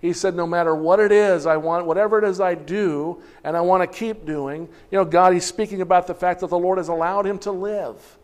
[0.01, 3.57] He said, No matter what it is, I want, whatever it is I do, and
[3.57, 6.57] I want to keep doing, you know, God, he's speaking about the fact that the
[6.57, 8.17] Lord has allowed him to live.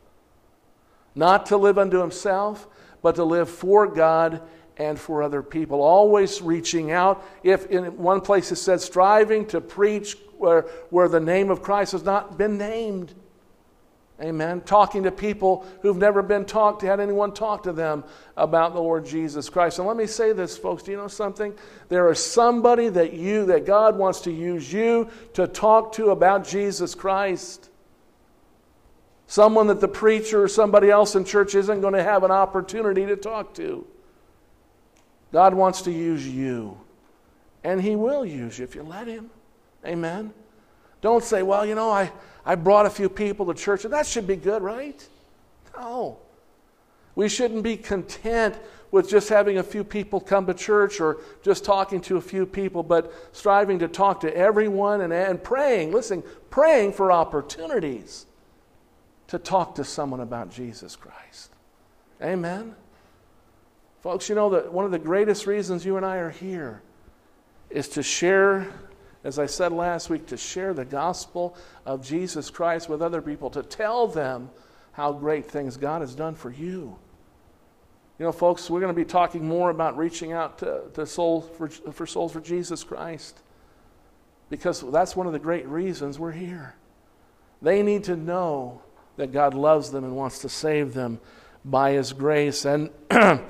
[1.16, 2.68] Not to live unto himself,
[3.02, 4.42] but to live for God
[4.78, 5.82] and for other people.
[5.82, 7.26] Always reaching out.
[7.44, 11.94] If in one place it says striving to preach where, where the name of Christ
[11.94, 13.14] has not been named.
[14.22, 14.62] Amen.
[14.62, 18.06] Talking to people who've never been talked to, had anyone talk to them
[18.38, 19.78] about the Lord Jesus Christ.
[19.78, 20.84] And let me say this, folks.
[20.84, 21.54] Do you know something?
[21.90, 26.48] There is somebody that you, that God wants to use you to talk to about
[26.48, 27.70] Jesus Christ.
[29.28, 33.06] Someone that the preacher or somebody else in church isn't going to have an opportunity
[33.06, 33.86] to talk to.
[35.36, 36.78] God wants to use you,
[37.66, 39.30] and He will use you if you let Him.
[39.86, 40.34] Amen.
[41.02, 42.10] Don't say, well, you know, I,
[42.46, 45.06] I brought a few people to church, and that should be good, right?
[45.76, 46.20] No.
[47.16, 48.58] We shouldn't be content
[48.92, 52.46] with just having a few people come to church or just talking to a few
[52.46, 58.26] people, but striving to talk to everyone and, and praying, listen, praying for opportunities
[59.28, 61.52] to talk to someone about Jesus Christ.
[62.22, 62.74] Amen.
[64.06, 66.84] Folks, you know that one of the greatest reasons you and I are here
[67.72, 68.72] is to share,
[69.24, 73.50] as I said last week, to share the gospel of Jesus Christ with other people,
[73.50, 74.52] to tell them
[74.92, 76.96] how great things God has done for you.
[78.20, 81.50] You know, folks, we're going to be talking more about reaching out to, to souls
[81.58, 83.42] for, for souls for Jesus Christ
[84.52, 86.76] because that's one of the great reasons we're here.
[87.60, 88.84] They need to know
[89.18, 91.20] that God loves them and wants to save them
[91.66, 92.66] by His grace.
[92.66, 92.92] And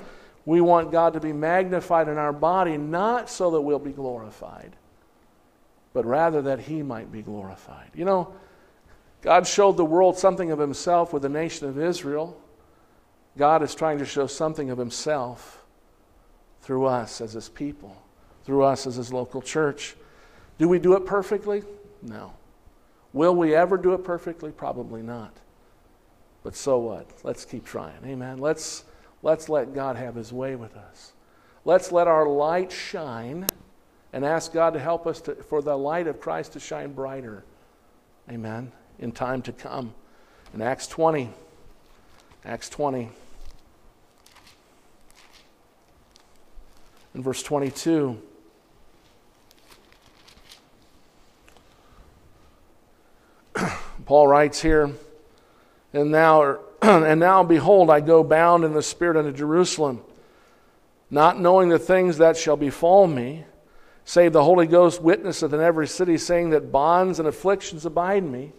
[0.46, 4.76] We want God to be magnified in our body, not so that we'll be glorified,
[5.92, 7.90] but rather that He might be glorified.
[7.94, 8.32] You know,
[9.22, 12.40] God showed the world something of Himself with the nation of Israel.
[13.36, 15.64] God is trying to show something of Himself
[16.62, 18.00] through us as His people,
[18.44, 19.96] through us as His local church.
[20.58, 21.64] Do we do it perfectly?
[22.02, 22.32] No.
[23.12, 24.52] Will we ever do it perfectly?
[24.52, 25.36] Probably not.
[26.44, 27.10] But so what?
[27.24, 27.98] Let's keep trying.
[28.04, 28.38] Amen.
[28.38, 28.84] Let's
[29.22, 31.12] Let's let God have His way with us.
[31.64, 33.46] Let's let our light shine
[34.12, 37.44] and ask God to help us to, for the light of Christ to shine brighter.
[38.30, 38.72] Amen.
[38.98, 39.92] In time to come.
[40.54, 41.28] In Acts 20,
[42.44, 43.10] Acts 20,
[47.14, 48.22] in verse 22.
[54.06, 54.92] Paul writes here,
[55.92, 56.58] and now
[57.04, 60.02] and now, behold, I go bound in the Spirit unto Jerusalem,
[61.10, 63.44] not knowing the things that shall befall me,
[64.04, 68.52] save the Holy Ghost witnesseth in every city, saying that bonds and afflictions abide me.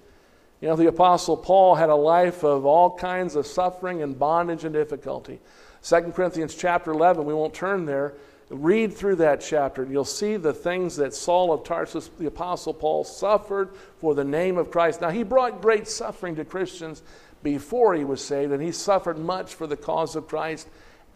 [0.60, 4.66] You know, the Apostle Paul had a life of all kinds of suffering and bondage
[4.66, 5.40] and difficulty.
[5.84, 8.14] 2 Corinthians chapter 11, we won't turn there.
[8.50, 12.74] Read through that chapter, and you'll see the things that Saul of Tarsus, the Apostle
[12.74, 15.00] Paul, suffered for the name of Christ.
[15.00, 17.04] Now, he brought great suffering to Christians
[17.44, 20.68] before he was saved, and he suffered much for the cause of Christ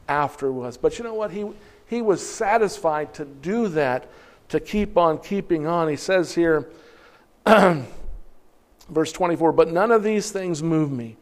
[0.08, 0.78] afterwards.
[0.78, 1.32] But you know what?
[1.32, 1.46] He,
[1.88, 4.10] he was satisfied to do that,
[4.50, 5.88] to keep on keeping on.
[5.88, 6.70] He says here,
[7.46, 11.18] verse 24, But none of these things move me.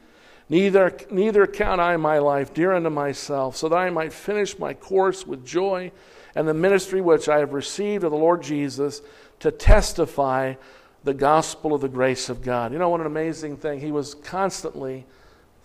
[0.49, 4.73] Neither, neither count I my life dear unto myself, so that I might finish my
[4.73, 5.91] course with joy
[6.35, 9.01] and the ministry which I have received of the Lord Jesus
[9.39, 10.55] to testify
[11.03, 12.73] the gospel of the grace of God.
[12.73, 15.05] You know what an amazing thing he was constantly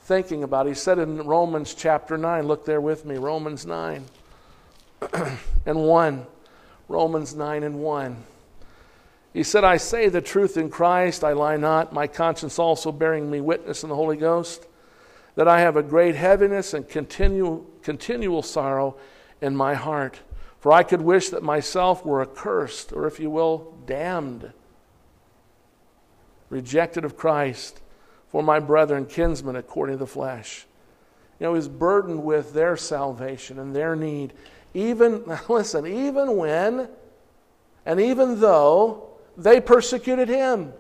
[0.03, 0.66] thinking about.
[0.66, 4.05] He said in Romans chapter 9, look there with me, Romans 9
[5.66, 6.27] and 1.
[6.88, 8.25] Romans 9 and 1.
[9.33, 13.31] He said, I say the truth in Christ, I lie not, my conscience also bearing
[13.31, 14.66] me witness in the Holy Ghost,
[15.35, 18.97] that I have a great heaviness and continual, continual sorrow
[19.40, 20.20] in my heart.
[20.61, 24.53] For I could wish that myself were accursed, or if you will, damned
[26.55, 27.81] rejected of Christ
[28.29, 30.67] for my brethren, kinsmen according to the flesh.
[31.40, 34.33] You know, he's burdened with their salvation and their need.
[34.73, 36.88] Even, listen, even when
[37.85, 40.73] and even though they persecuted him,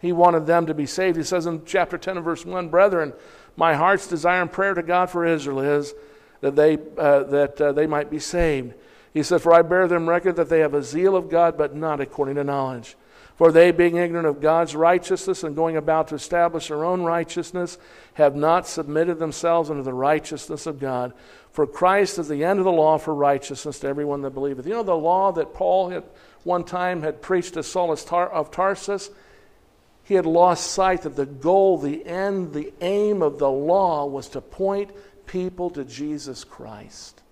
[0.00, 1.16] he wanted them to be saved.
[1.16, 3.14] He says in chapter 10 and verse 1 Brethren,
[3.56, 5.94] my heart's desire and prayer to God for Israel is
[6.42, 8.74] that they, uh, that, uh, they might be saved.
[9.14, 11.74] He said, For I bear them record that they have a zeal of God, but
[11.74, 12.96] not according to knowledge.
[13.36, 17.78] For they, being ignorant of God's righteousness and going about to establish their own righteousness,
[18.14, 21.12] have not submitted themselves unto the righteousness of God.
[21.50, 24.66] For Christ is the end of the law for righteousness to everyone that believeth.
[24.66, 26.04] You know the law that Paul had
[26.44, 29.10] one time had preached to Saul of Tarsus?
[30.04, 34.28] He had lost sight that the goal, the end, the aim of the law was
[34.28, 34.90] to point
[35.26, 37.22] people to Jesus Christ.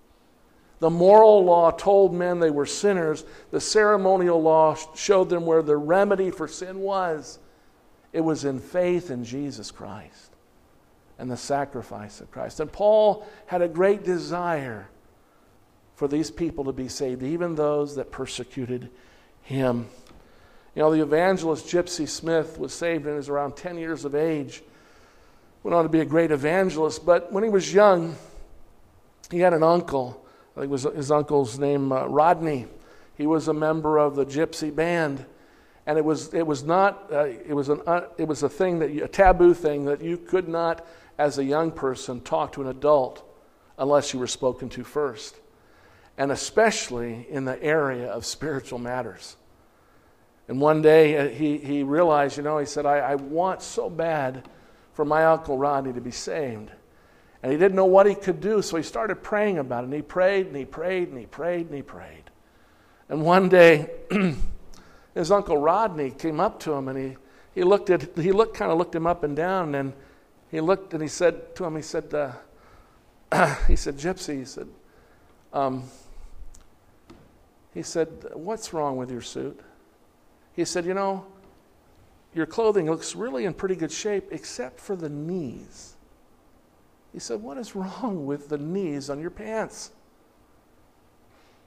[0.83, 3.23] The moral law told men they were sinners.
[3.51, 7.39] The ceremonial law showed them where the remedy for sin was.
[8.11, 10.35] It was in faith in Jesus Christ
[11.17, 12.59] and the sacrifice of Christ.
[12.59, 14.89] And Paul had a great desire
[15.95, 18.89] for these people to be saved, even those that persecuted
[19.41, 19.87] him.
[20.75, 24.15] You know, the evangelist Gypsy Smith was saved when he was around 10 years of
[24.15, 24.61] age.
[25.63, 28.17] Went on to be a great evangelist, but when he was young,
[29.31, 30.19] he had an uncle
[30.55, 32.67] I think was his uncle's name, uh, Rodney.
[33.15, 35.25] He was a member of the Gypsy Band,
[35.85, 38.79] and it was it was not uh, it was an uh, it was a thing
[38.79, 40.85] that you, a taboo thing that you could not,
[41.17, 43.23] as a young person, talk to an adult
[43.77, 45.35] unless you were spoken to first,
[46.17, 49.35] and especially in the area of spiritual matters.
[50.47, 53.89] And one day uh, he, he realized, you know, he said, I, I want so
[53.89, 54.47] bad
[54.93, 56.69] for my Uncle Rodney to be saved.
[57.43, 59.85] And he didn't know what he could do, so he started praying about it.
[59.85, 62.23] And he prayed and he prayed and he prayed and he prayed.
[63.09, 63.89] And one day,
[65.13, 67.17] his uncle Rodney came up to him and he,
[67.53, 69.93] he looked at he looked kind of looked him up and down and
[70.49, 74.67] he looked and he said to him he said uh, he said Gypsy he said
[75.51, 75.83] um,
[77.73, 79.59] he said what's wrong with your suit
[80.55, 81.25] he said you know
[82.33, 85.92] your clothing looks really in pretty good shape except for the knees
[87.13, 89.91] he said, What is wrong with the knees on your pants?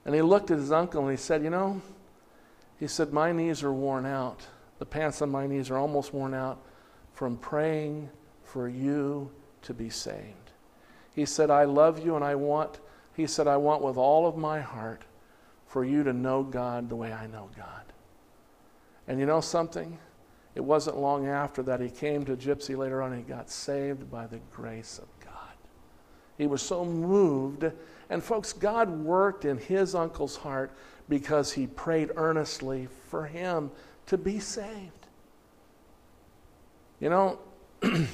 [0.05, 1.81] And he looked at his uncle and he said, You know,
[2.79, 4.47] he said, My knees are worn out.
[4.79, 6.61] The pants on my knees are almost worn out
[7.13, 8.11] from praying
[8.45, 9.31] for you
[9.63, 10.53] to be saved.
[11.15, 12.79] He said, I love you and I want,
[13.15, 15.03] he said, I want with all of my heart
[15.67, 17.85] for you to know God the way I know God.
[19.09, 19.99] And you know something?
[20.55, 24.11] It wasn't long after that he came to Gypsy later on and he got saved
[24.11, 25.16] by the grace of
[26.39, 27.71] he was so moved.
[28.11, 30.73] And, folks, God worked in his uncle's heart
[31.09, 33.71] because he prayed earnestly for him
[34.07, 35.07] to be saved.
[37.01, 37.39] You know,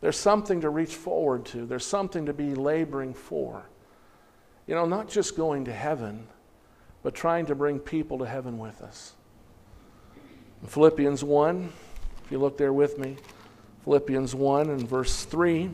[0.00, 3.64] there's something to reach forward to, there's something to be laboring for.
[4.66, 6.26] You know, not just going to heaven,
[7.02, 9.14] but trying to bring people to heaven with us.
[10.62, 11.72] In Philippians 1,
[12.24, 13.16] if you look there with me,
[13.88, 15.70] Philippians 1 and verse 3.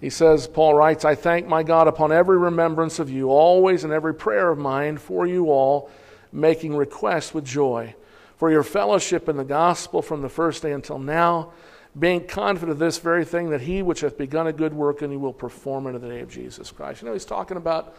[0.00, 3.92] He says, Paul writes, I thank my God upon every remembrance of you, always in
[3.92, 5.88] every prayer of mine for you all,
[6.32, 7.94] making request with joy
[8.34, 11.52] for your fellowship in the gospel from the first day until now,
[11.96, 15.12] being confident of this very thing, that he which hath begun a good work in
[15.12, 17.00] you will perform it in the day of Jesus Christ.
[17.00, 17.94] You know, he's talking about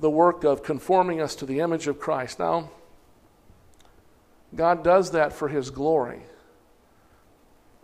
[0.00, 2.40] the work of conforming us to the image of Christ.
[2.40, 2.68] Now,
[4.54, 6.22] God does that for his glory.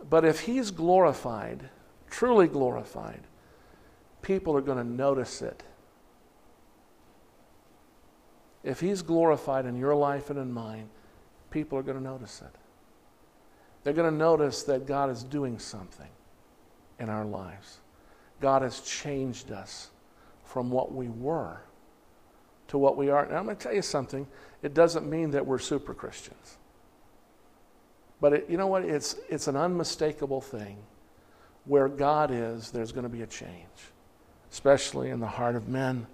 [0.09, 1.69] But if he's glorified,
[2.09, 3.21] truly glorified,
[4.21, 5.63] people are going to notice it.
[8.63, 10.89] If he's glorified in your life and in mine,
[11.51, 12.55] people are going to notice it.
[13.83, 16.07] They're going to notice that God is doing something
[16.99, 17.79] in our lives.
[18.39, 19.89] God has changed us
[20.45, 21.61] from what we were
[22.67, 23.25] to what we are.
[23.25, 24.25] Now, I'm going to tell you something.
[24.63, 26.57] It doesn't mean that we're super Christians.
[28.21, 28.85] But it, you know what?
[28.85, 30.77] It's, it's an unmistakable thing.
[31.65, 33.51] Where God is, there's going to be a change,
[34.51, 36.07] especially in the heart of men.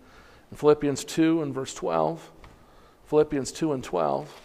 [0.51, 2.31] In Philippians 2 and verse 12,
[3.05, 4.41] Philippians 2 and 12.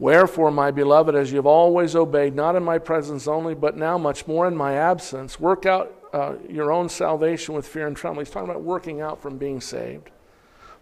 [0.00, 3.98] Wherefore, my beloved, as you have always obeyed, not in my presence only, but now
[3.98, 8.24] much more in my absence, work out uh, your own salvation with fear and trembling.
[8.24, 10.10] He's talking about working out from being saved.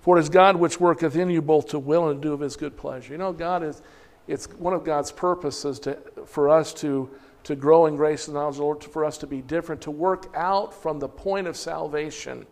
[0.07, 2.39] For it is God which worketh in you both to will and to do of
[2.39, 3.13] his good pleasure.
[3.13, 3.83] You know, God is,
[4.29, 7.11] it's one of God's purposes to, for us to,
[7.43, 9.91] to grow in grace and knowledge of the Lord, for us to be different, to
[9.91, 12.47] work out from the point of salvation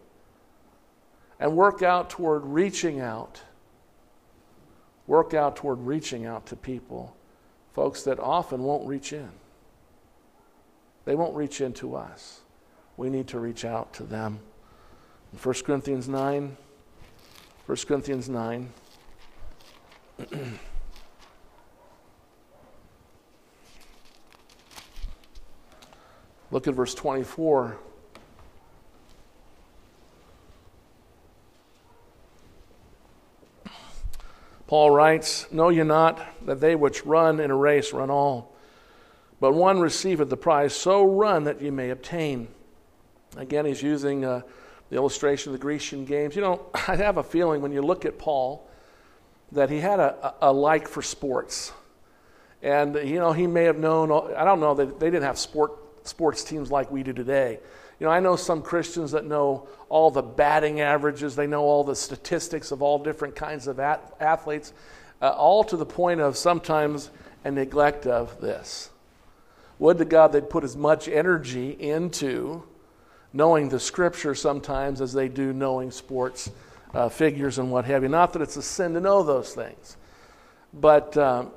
[1.38, 3.40] and work out toward reaching out
[5.06, 7.14] work out toward reaching out to people,
[7.72, 9.28] folks that often won't reach in.
[11.04, 12.40] They won't reach into us.
[12.96, 14.40] We need to reach out to them.
[15.32, 16.56] In 1 Corinthians 9,
[17.66, 18.70] 1 Corinthians 9.
[26.50, 27.78] Look at verse 24.
[34.66, 38.54] Paul writes, Know ye not that they which run in a race run all,
[39.40, 42.48] but one receiveth the prize, so run that ye may obtain.
[43.36, 44.42] Again, he's using uh,
[44.94, 46.36] the illustration of the Grecian games.
[46.36, 48.64] You know, I have a feeling when you look at Paul
[49.50, 51.72] that he had a, a, like for sports.
[52.62, 55.72] And, you know, he may have known, I don't know, that they didn't have sport,
[56.06, 57.58] sports teams like we do today.
[57.98, 61.82] You know, I know some Christians that know all the batting averages, they know all
[61.82, 64.72] the statistics of all different kinds of at- athletes,
[65.20, 67.10] uh, all to the point of sometimes
[67.42, 68.90] a neglect of this.
[69.80, 72.62] Would to God they'd put as much energy into
[73.34, 76.50] knowing the scripture sometimes as they do knowing sports
[76.94, 78.08] uh, figures and what have you.
[78.08, 79.98] Not that it's a sin to know those things.
[80.72, 81.50] But um,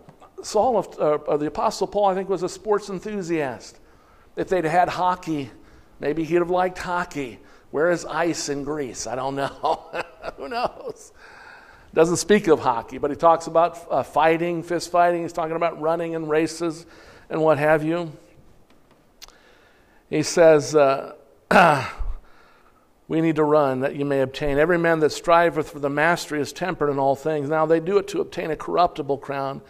[0.43, 3.79] Saul, of, uh, the Apostle Paul, I think, was a sports enthusiast.
[4.35, 5.49] If they'd had hockey
[5.99, 7.39] Maybe he'd have liked hockey.
[7.71, 9.07] Where is ice in Greece?
[9.07, 9.81] I don't know.
[10.37, 11.11] Who knows?
[11.93, 15.23] Doesn't speak of hockey, but he talks about uh, fighting, fist fighting.
[15.23, 16.85] He's talking about running and races
[17.29, 18.11] and what have you.
[20.09, 21.15] He says, uh,
[23.07, 24.57] We need to run that you may obtain.
[24.57, 27.47] Every man that striveth for the mastery is tempered in all things.
[27.47, 29.61] Now they do it to obtain a corruptible crown,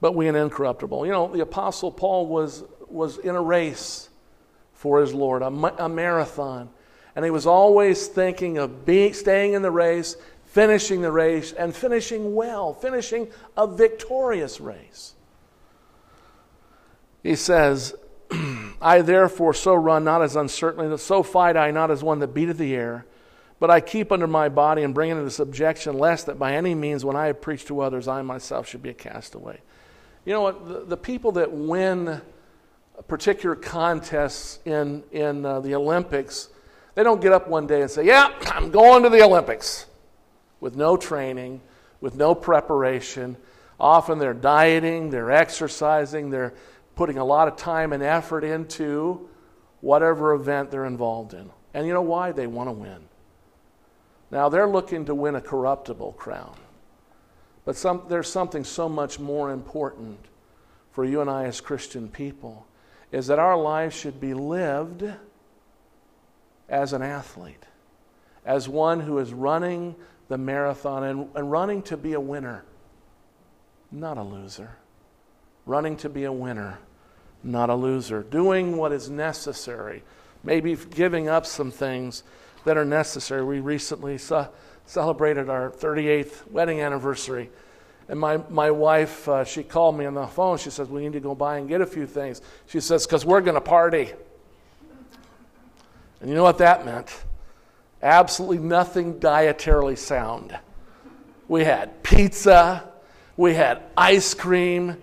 [0.00, 1.04] but we an incorruptible.
[1.04, 4.10] You know, the Apostle Paul was, was in a race
[4.74, 5.46] for his Lord, a,
[5.84, 6.70] a marathon.
[7.16, 11.74] And he was always thinking of being, staying in the race, finishing the race, and
[11.74, 15.14] finishing well, finishing a victorious race.
[17.24, 17.96] He says,
[18.80, 22.58] I therefore so run, not as uncertainly, so fight I, not as one that beateth
[22.58, 23.06] the air,
[23.60, 26.74] but I keep under my body and bring it into subjection, lest that by any
[26.74, 29.60] means, when I have preached to others, I myself should be a castaway.
[30.24, 30.68] You know what?
[30.68, 32.20] The, the people that win
[33.06, 36.48] particular contests in, in uh, the Olympics,
[36.94, 39.86] they don't get up one day and say, Yeah, I'm going to the Olympics
[40.60, 41.60] with no training,
[42.00, 43.36] with no preparation.
[43.80, 46.54] Often they're dieting, they're exercising, they're
[46.98, 49.28] putting a lot of time and effort into
[49.82, 51.48] whatever event they're involved in.
[51.72, 52.32] And you know why?
[52.32, 53.08] They want to win.
[54.32, 56.56] Now, they're looking to win a corruptible crown.
[57.64, 60.18] But some, there's something so much more important
[60.90, 62.66] for you and I as Christian people
[63.12, 65.04] is that our lives should be lived
[66.68, 67.64] as an athlete,
[68.44, 69.94] as one who is running
[70.26, 72.64] the marathon and, and running to be a winner,
[73.92, 74.78] not a loser.
[75.64, 76.78] Running to be a winner,
[77.48, 78.22] not a loser.
[78.22, 80.02] Doing what is necessary,
[80.44, 82.22] maybe giving up some things
[82.64, 83.44] that are necessary.
[83.44, 84.18] We recently
[84.86, 87.50] celebrated our 38th wedding anniversary.
[88.08, 90.56] And my, my wife, uh, she called me on the phone.
[90.56, 92.40] She says, We need to go by and get a few things.
[92.66, 94.12] She says, Because we're going to party.
[96.20, 97.24] And you know what that meant?
[98.02, 100.58] Absolutely nothing dietarily sound.
[101.48, 102.88] We had pizza,
[103.36, 104.96] We had ice cream,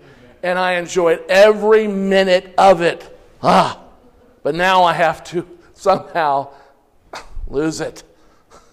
[0.46, 3.18] and I enjoyed every minute of it.
[3.42, 3.82] Ah,
[4.44, 5.44] but now I have to
[5.74, 6.52] somehow
[7.48, 8.04] lose it.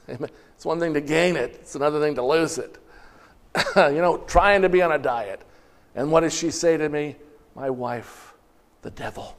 [0.07, 2.77] It's one thing to gain it, it's another thing to lose it.
[3.75, 5.41] you know, trying to be on a diet.
[5.95, 7.15] And what does she say to me?
[7.55, 8.33] My wife,
[8.83, 9.35] the devil,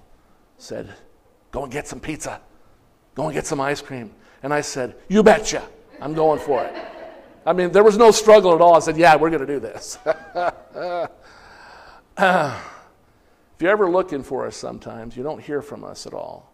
[0.59, 0.93] said,
[1.53, 2.41] Go and get some pizza.
[3.14, 4.11] Go and get some ice cream.
[4.43, 5.62] And I said, You betcha.
[6.01, 6.74] I'm going for it.
[7.47, 8.74] I mean, there was no struggle at all.
[8.74, 9.99] I said, Yeah, we're going to do this.
[12.19, 16.53] if you're ever looking for us sometimes, you don't hear from us at all.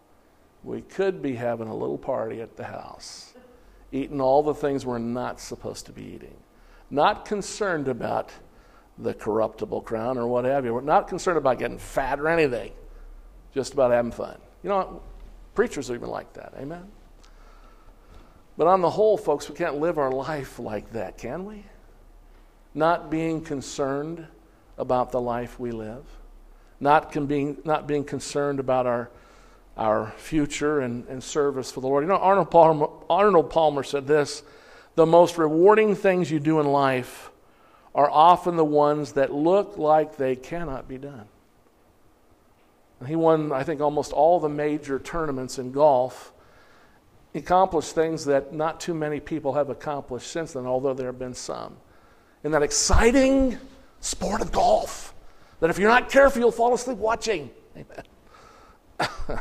[0.62, 3.34] We could be having a little party at the house
[3.92, 6.36] eating all the things we're not supposed to be eating,
[6.90, 8.30] not concerned about
[8.98, 10.74] the corruptible crown or what have you.
[10.74, 12.72] We're not concerned about getting fat or anything,
[13.54, 14.36] just about having fun.
[14.62, 15.02] You know, what?
[15.54, 16.54] preachers are even like that.
[16.58, 16.84] Amen?
[18.56, 21.64] But on the whole, folks, we can't live our life like that, can we?
[22.74, 24.26] Not being concerned
[24.80, 26.04] about the life we live,
[26.80, 29.10] not, being, not being concerned about our
[29.76, 32.04] our future and, and service for the Lord.
[32.04, 34.42] You know, Arnold Palmer, Arnold Palmer said this
[34.94, 37.30] the most rewarding things you do in life
[37.94, 41.24] are often the ones that look like they cannot be done.
[42.98, 46.32] And he won, I think, almost all the major tournaments in golf.
[47.32, 51.18] He accomplished things that not too many people have accomplished since then, although there have
[51.18, 51.76] been some.
[52.44, 53.58] In that exciting
[54.00, 55.14] sport of golf,
[55.60, 57.50] that if you're not careful, you'll fall asleep watching.
[57.76, 58.04] Amen.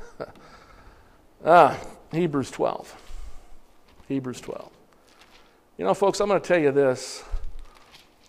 [1.45, 1.79] ah,
[2.11, 2.95] Hebrews 12.
[4.07, 4.71] Hebrews 12.
[5.77, 7.23] You know, folks, I'm going to tell you this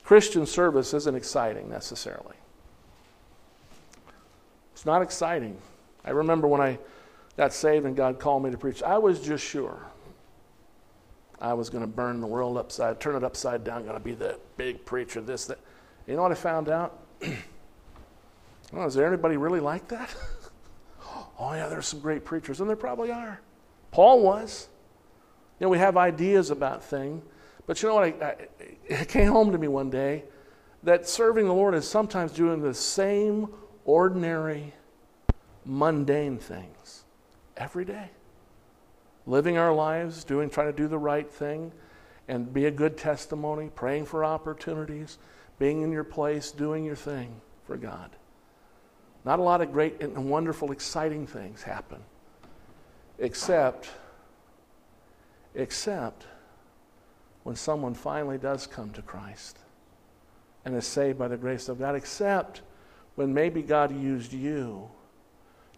[0.05, 2.37] Christian service isn't exciting necessarily.
[4.73, 5.59] It's not exciting.
[6.05, 6.79] I remember when I
[7.37, 9.87] got saved and God called me to preach, I was just sure
[11.41, 14.15] I was going to burn the world upside, turn it upside down, going to be
[14.15, 15.59] the big preacher, this, that.
[16.11, 16.99] You know what I found out?
[17.21, 17.33] well,
[18.73, 20.13] oh, is there anybody really like that?
[21.39, 23.41] oh, yeah, there's some great preachers, and there probably are.
[23.93, 24.67] Paul was.
[25.61, 27.23] You know, we have ideas about things,
[27.65, 28.05] but you know what?
[28.21, 28.37] I, I,
[28.89, 30.25] it came home to me one day
[30.83, 33.47] that serving the Lord is sometimes doing the same
[33.85, 34.75] ordinary,
[35.65, 37.05] mundane things
[37.57, 38.11] every day.
[39.27, 41.71] Living our lives, doing, trying to do the right thing,
[42.27, 45.19] and be a good testimony, praying for opportunities,
[45.61, 48.11] being in your place, doing your thing for God.
[49.25, 52.01] Not a lot of great and wonderful, exciting things happen,
[53.19, 53.91] except,
[55.55, 56.27] except
[57.43, 59.59] when someone finally does come to Christ
[60.65, 62.63] and is saved by the grace of God, except
[63.17, 64.89] when maybe God used you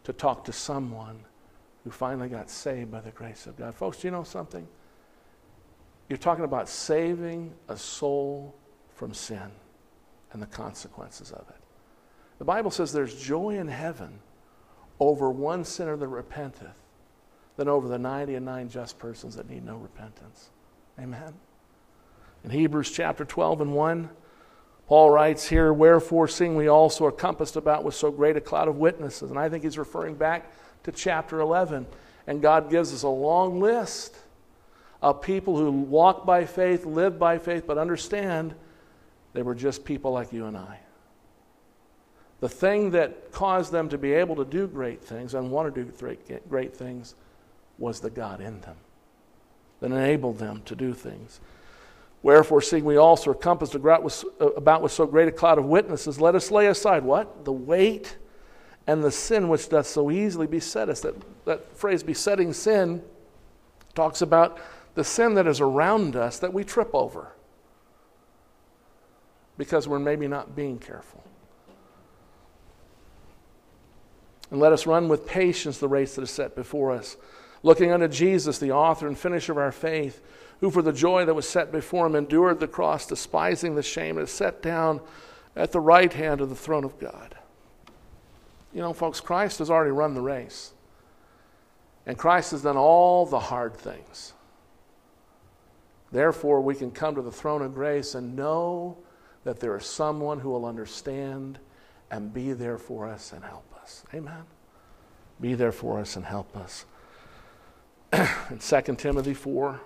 [0.04, 1.18] to talk to someone
[1.82, 3.74] who finally got saved by the grace of God.
[3.74, 4.66] Folks, do you know something?
[6.08, 8.54] You're talking about saving a soul
[8.94, 9.50] from sin
[10.32, 11.56] and the consequences of it.
[12.38, 14.18] The Bible says there's joy in heaven
[14.98, 16.74] over one sinner that repenteth
[17.56, 20.50] than over the 90 and 9 just persons that need no repentance.
[20.98, 21.34] Amen.
[22.44, 24.10] In Hebrews chapter 12 and 1,
[24.88, 28.68] Paul writes here, Wherefore, seeing we also are compassed about with so great a cloud
[28.68, 29.30] of witnesses.
[29.30, 30.52] And I think he's referring back
[30.84, 31.86] to chapter 11.
[32.26, 34.16] And God gives us a long list
[35.00, 38.54] of people who walk by faith, live by faith, but understand
[39.32, 40.80] they were just people like you and I.
[42.40, 45.84] The thing that caused them to be able to do great things and want to
[45.84, 47.14] do great, things
[47.78, 48.76] was the God in them
[49.80, 51.40] that enabled them to do things.
[52.22, 56.34] Wherefore, seeing we also are compassed about with so great a cloud of witnesses, let
[56.34, 57.44] us lay aside what?
[57.44, 58.16] The weight
[58.86, 61.00] and the sin which doth so easily beset us.
[61.00, 61.14] That,
[61.44, 63.02] that phrase, besetting sin,
[63.94, 64.58] talks about
[64.94, 67.32] the sin that is around us that we trip over
[69.62, 71.22] because we're maybe not being careful.
[74.50, 77.16] And let us run with patience the race that is set before us,
[77.62, 80.20] looking unto Jesus, the author and finisher of our faith,
[80.58, 84.18] who for the joy that was set before him endured the cross, despising the shame,
[84.18, 85.00] and is set down
[85.54, 87.36] at the right hand of the throne of God.
[88.74, 90.72] You know, folks, Christ has already run the race.
[92.04, 94.32] And Christ has done all the hard things.
[96.10, 98.98] Therefore, we can come to the throne of grace and know
[99.44, 101.58] that there is someone who will understand
[102.10, 104.04] and be there for us and help us.
[104.14, 104.44] Amen.
[105.40, 106.84] Be there for us and help us.
[108.50, 109.80] in 2 Timothy 4,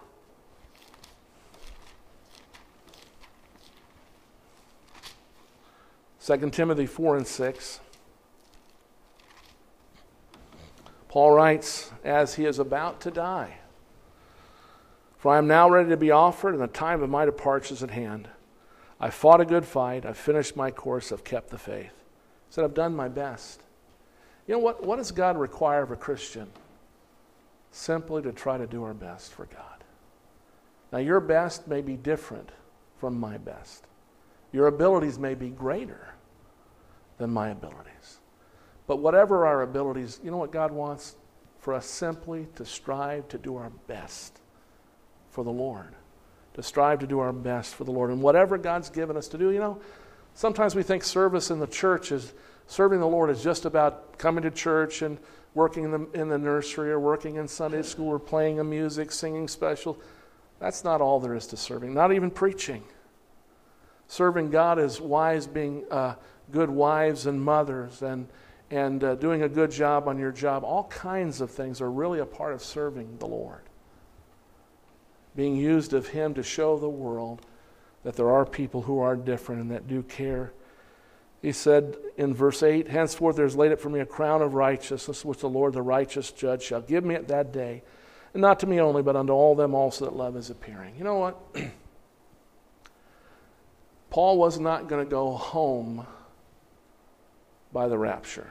[6.26, 7.80] Second Timothy 4 and 6.
[11.06, 13.58] Paul writes, as he is about to die,
[15.18, 17.84] For I am now ready to be offered, and the time of my departure is
[17.84, 18.28] at hand.
[19.00, 20.06] I fought a good fight.
[20.06, 21.12] I've finished my course.
[21.12, 21.92] I've kept the faith.
[22.48, 23.62] He said, I've done my best.
[24.46, 24.84] You know what?
[24.84, 26.48] What does God require of a Christian?
[27.70, 29.84] Simply to try to do our best for God.
[30.92, 32.50] Now, your best may be different
[32.96, 33.84] from my best.
[34.52, 36.14] Your abilities may be greater
[37.18, 38.20] than my abilities.
[38.86, 41.16] But whatever our abilities, you know what God wants?
[41.58, 44.40] For us simply to strive to do our best
[45.30, 45.94] for the Lord.
[46.56, 48.10] To strive to do our best for the Lord.
[48.10, 49.78] And whatever God's given us to do, you know,
[50.34, 52.32] sometimes we think service in the church is
[52.66, 55.18] serving the Lord is just about coming to church and
[55.54, 59.12] working in the, in the nursery or working in Sunday school or playing a music,
[59.12, 59.98] singing special.
[60.58, 62.82] That's not all there is to serving, not even preaching.
[64.08, 66.14] Serving God is wise, being uh,
[66.52, 68.28] good wives and mothers, and,
[68.70, 70.64] and uh, doing a good job on your job.
[70.64, 73.65] All kinds of things are really a part of serving the Lord.
[75.36, 77.42] Being used of Him to show the world
[78.02, 80.52] that there are people who are different and that do care.
[81.42, 84.54] He said in verse 8, Henceforth there is laid up for me a crown of
[84.54, 87.82] righteousness, which the Lord, the righteous judge, shall give me at that day.
[88.32, 90.96] And not to me only, but unto all them also that love is appearing.
[90.96, 91.38] You know what?
[94.10, 96.06] Paul was not going to go home
[97.72, 98.48] by the rapture.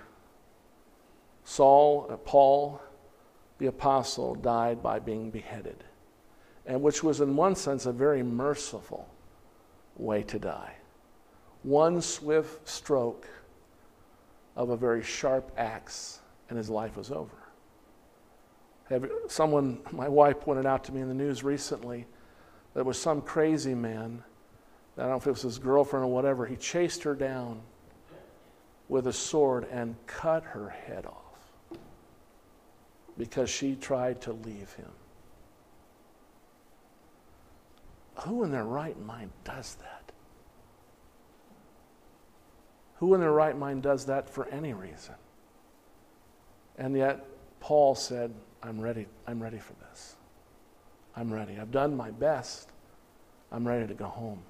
[1.44, 2.82] Saul, uh, Paul,
[3.60, 5.84] the apostle, died by being beheaded,
[6.66, 9.08] and which was, in one sense, a very merciful
[9.98, 10.76] way to die.
[11.64, 13.28] One swift stroke
[14.56, 17.38] of a very sharp axe, and his life was over.
[18.90, 22.06] Have, someone, my wife pointed out to me in the news recently,
[22.74, 24.24] there was some crazy man
[24.98, 27.62] I don't know if it was his girlfriend or whatever, he chased her down
[28.88, 31.80] with a sword and cut her head off
[33.18, 34.92] because she tried to leave him.
[38.20, 40.12] Who in their right mind does that?
[42.98, 45.16] Who in their right mind does that for any reason?
[46.78, 47.26] And yet,
[47.60, 49.08] Paul said, I'm ready.
[49.28, 50.16] I'm ready for this.
[51.16, 51.58] I'm ready.
[51.60, 52.70] I've done my best.
[53.52, 54.42] I'm ready to go home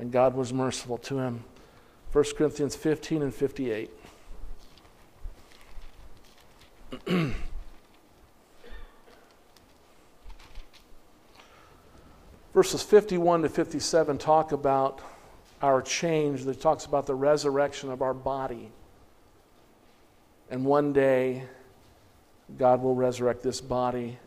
[0.00, 1.44] and God was merciful to him.
[2.12, 3.90] 1 Corinthians 15 and 58.
[12.52, 15.00] Verses 51 to 57 talk about
[15.62, 16.46] our change.
[16.46, 18.70] It talks about the resurrection of our body.
[20.50, 21.44] And one day,
[22.58, 24.18] God will resurrect this body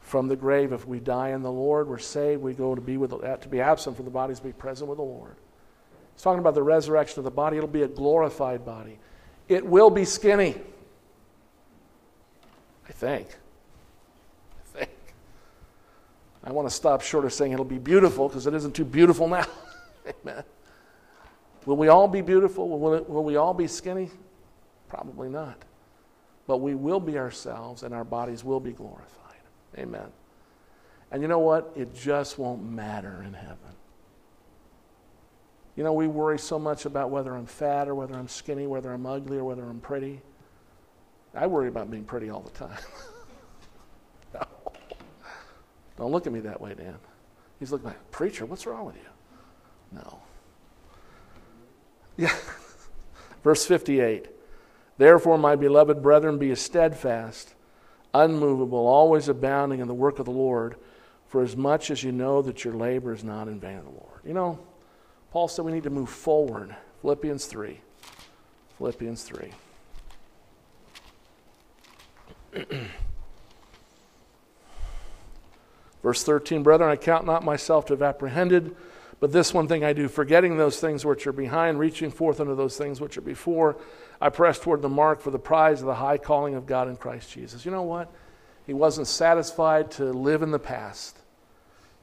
[0.00, 0.72] from the grave.
[0.72, 2.40] If we die in the Lord, we're saved.
[2.40, 4.96] We go to be with to be absent from the bodies, to be present with
[4.96, 5.36] the Lord.
[6.14, 7.58] He's talking about the resurrection of the body.
[7.58, 8.98] It'll be a glorified body.
[9.48, 10.56] It will be skinny.
[12.88, 13.28] I think.
[16.42, 19.28] I want to stop short of saying it'll be beautiful because it isn't too beautiful
[19.28, 19.46] now.
[20.22, 20.42] Amen.
[21.66, 22.78] Will we all be beautiful?
[22.78, 24.10] Will, it, will we all be skinny?
[24.88, 25.62] Probably not.
[26.46, 29.36] But we will be ourselves and our bodies will be glorified.
[29.78, 30.06] Amen.
[31.12, 31.72] And you know what?
[31.76, 33.58] It just won't matter in heaven.
[35.76, 38.92] You know, we worry so much about whether I'm fat or whether I'm skinny, whether
[38.92, 40.20] I'm ugly or whether I'm pretty.
[41.34, 42.78] I worry about being pretty all the time.
[46.00, 46.96] Don't look at me that way, Dan.
[47.58, 49.02] He's looking like, Preacher, what's wrong with you?
[49.92, 50.18] No.
[52.16, 52.34] Yeah.
[53.44, 54.28] Verse 58
[54.98, 57.54] Therefore, my beloved brethren, be steadfast
[58.12, 60.74] unmovable, always abounding in the work of the Lord,
[61.28, 63.90] for as much as you know that your labor is not in vain in the
[63.90, 64.20] Lord.
[64.24, 64.58] You know,
[65.30, 66.74] Paul said we need to move forward.
[67.02, 67.80] Philippians 3.
[68.78, 69.52] Philippians 3.
[76.02, 78.74] Verse 13, Brethren, I count not myself to have apprehended,
[79.20, 82.56] but this one thing I do, forgetting those things which are behind, reaching forth unto
[82.56, 83.76] those things which are before
[84.20, 86.96] I press toward the mark for the prize of the high calling of God in
[86.96, 87.64] Christ Jesus.
[87.64, 88.12] You know what?
[88.66, 91.18] He wasn't satisfied to live in the past.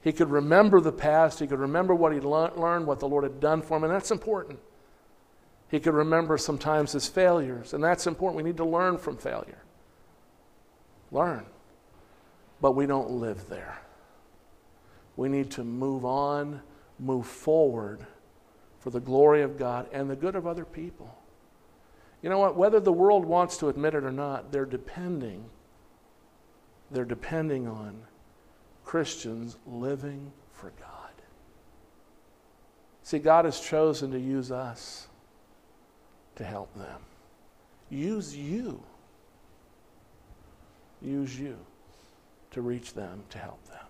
[0.02, 1.40] He could remember the past.
[1.40, 4.12] He could remember what he'd learned, what the Lord had done for him, and that's
[4.12, 4.60] important.
[5.70, 8.38] He could remember sometimes his failures, and that's important.
[8.38, 9.62] We need to learn from failure.
[11.12, 11.46] Learn.
[12.62, 13.80] But we don't live there.
[15.18, 16.62] We need to move on,
[17.00, 18.06] move forward
[18.80, 21.14] for the glory of God and the good of other people.
[22.22, 22.56] You know what?
[22.56, 25.46] Whether the world wants to admit it or not, they're depending.
[26.92, 28.04] They're depending on
[28.86, 31.12] Christians living for God.
[33.04, 35.08] See, God has chosen to use us
[36.36, 37.02] to help them.
[37.90, 38.84] Use you.
[41.02, 41.58] Use you
[42.52, 43.87] to reach them, to help them.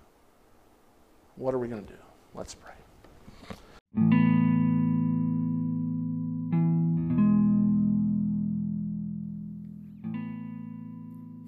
[1.38, 2.00] What are we going to do?
[2.34, 2.74] Let's pray.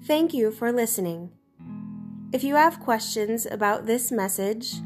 [0.04, 1.30] Thank you for listening.
[2.32, 4.76] If you have questions about this message,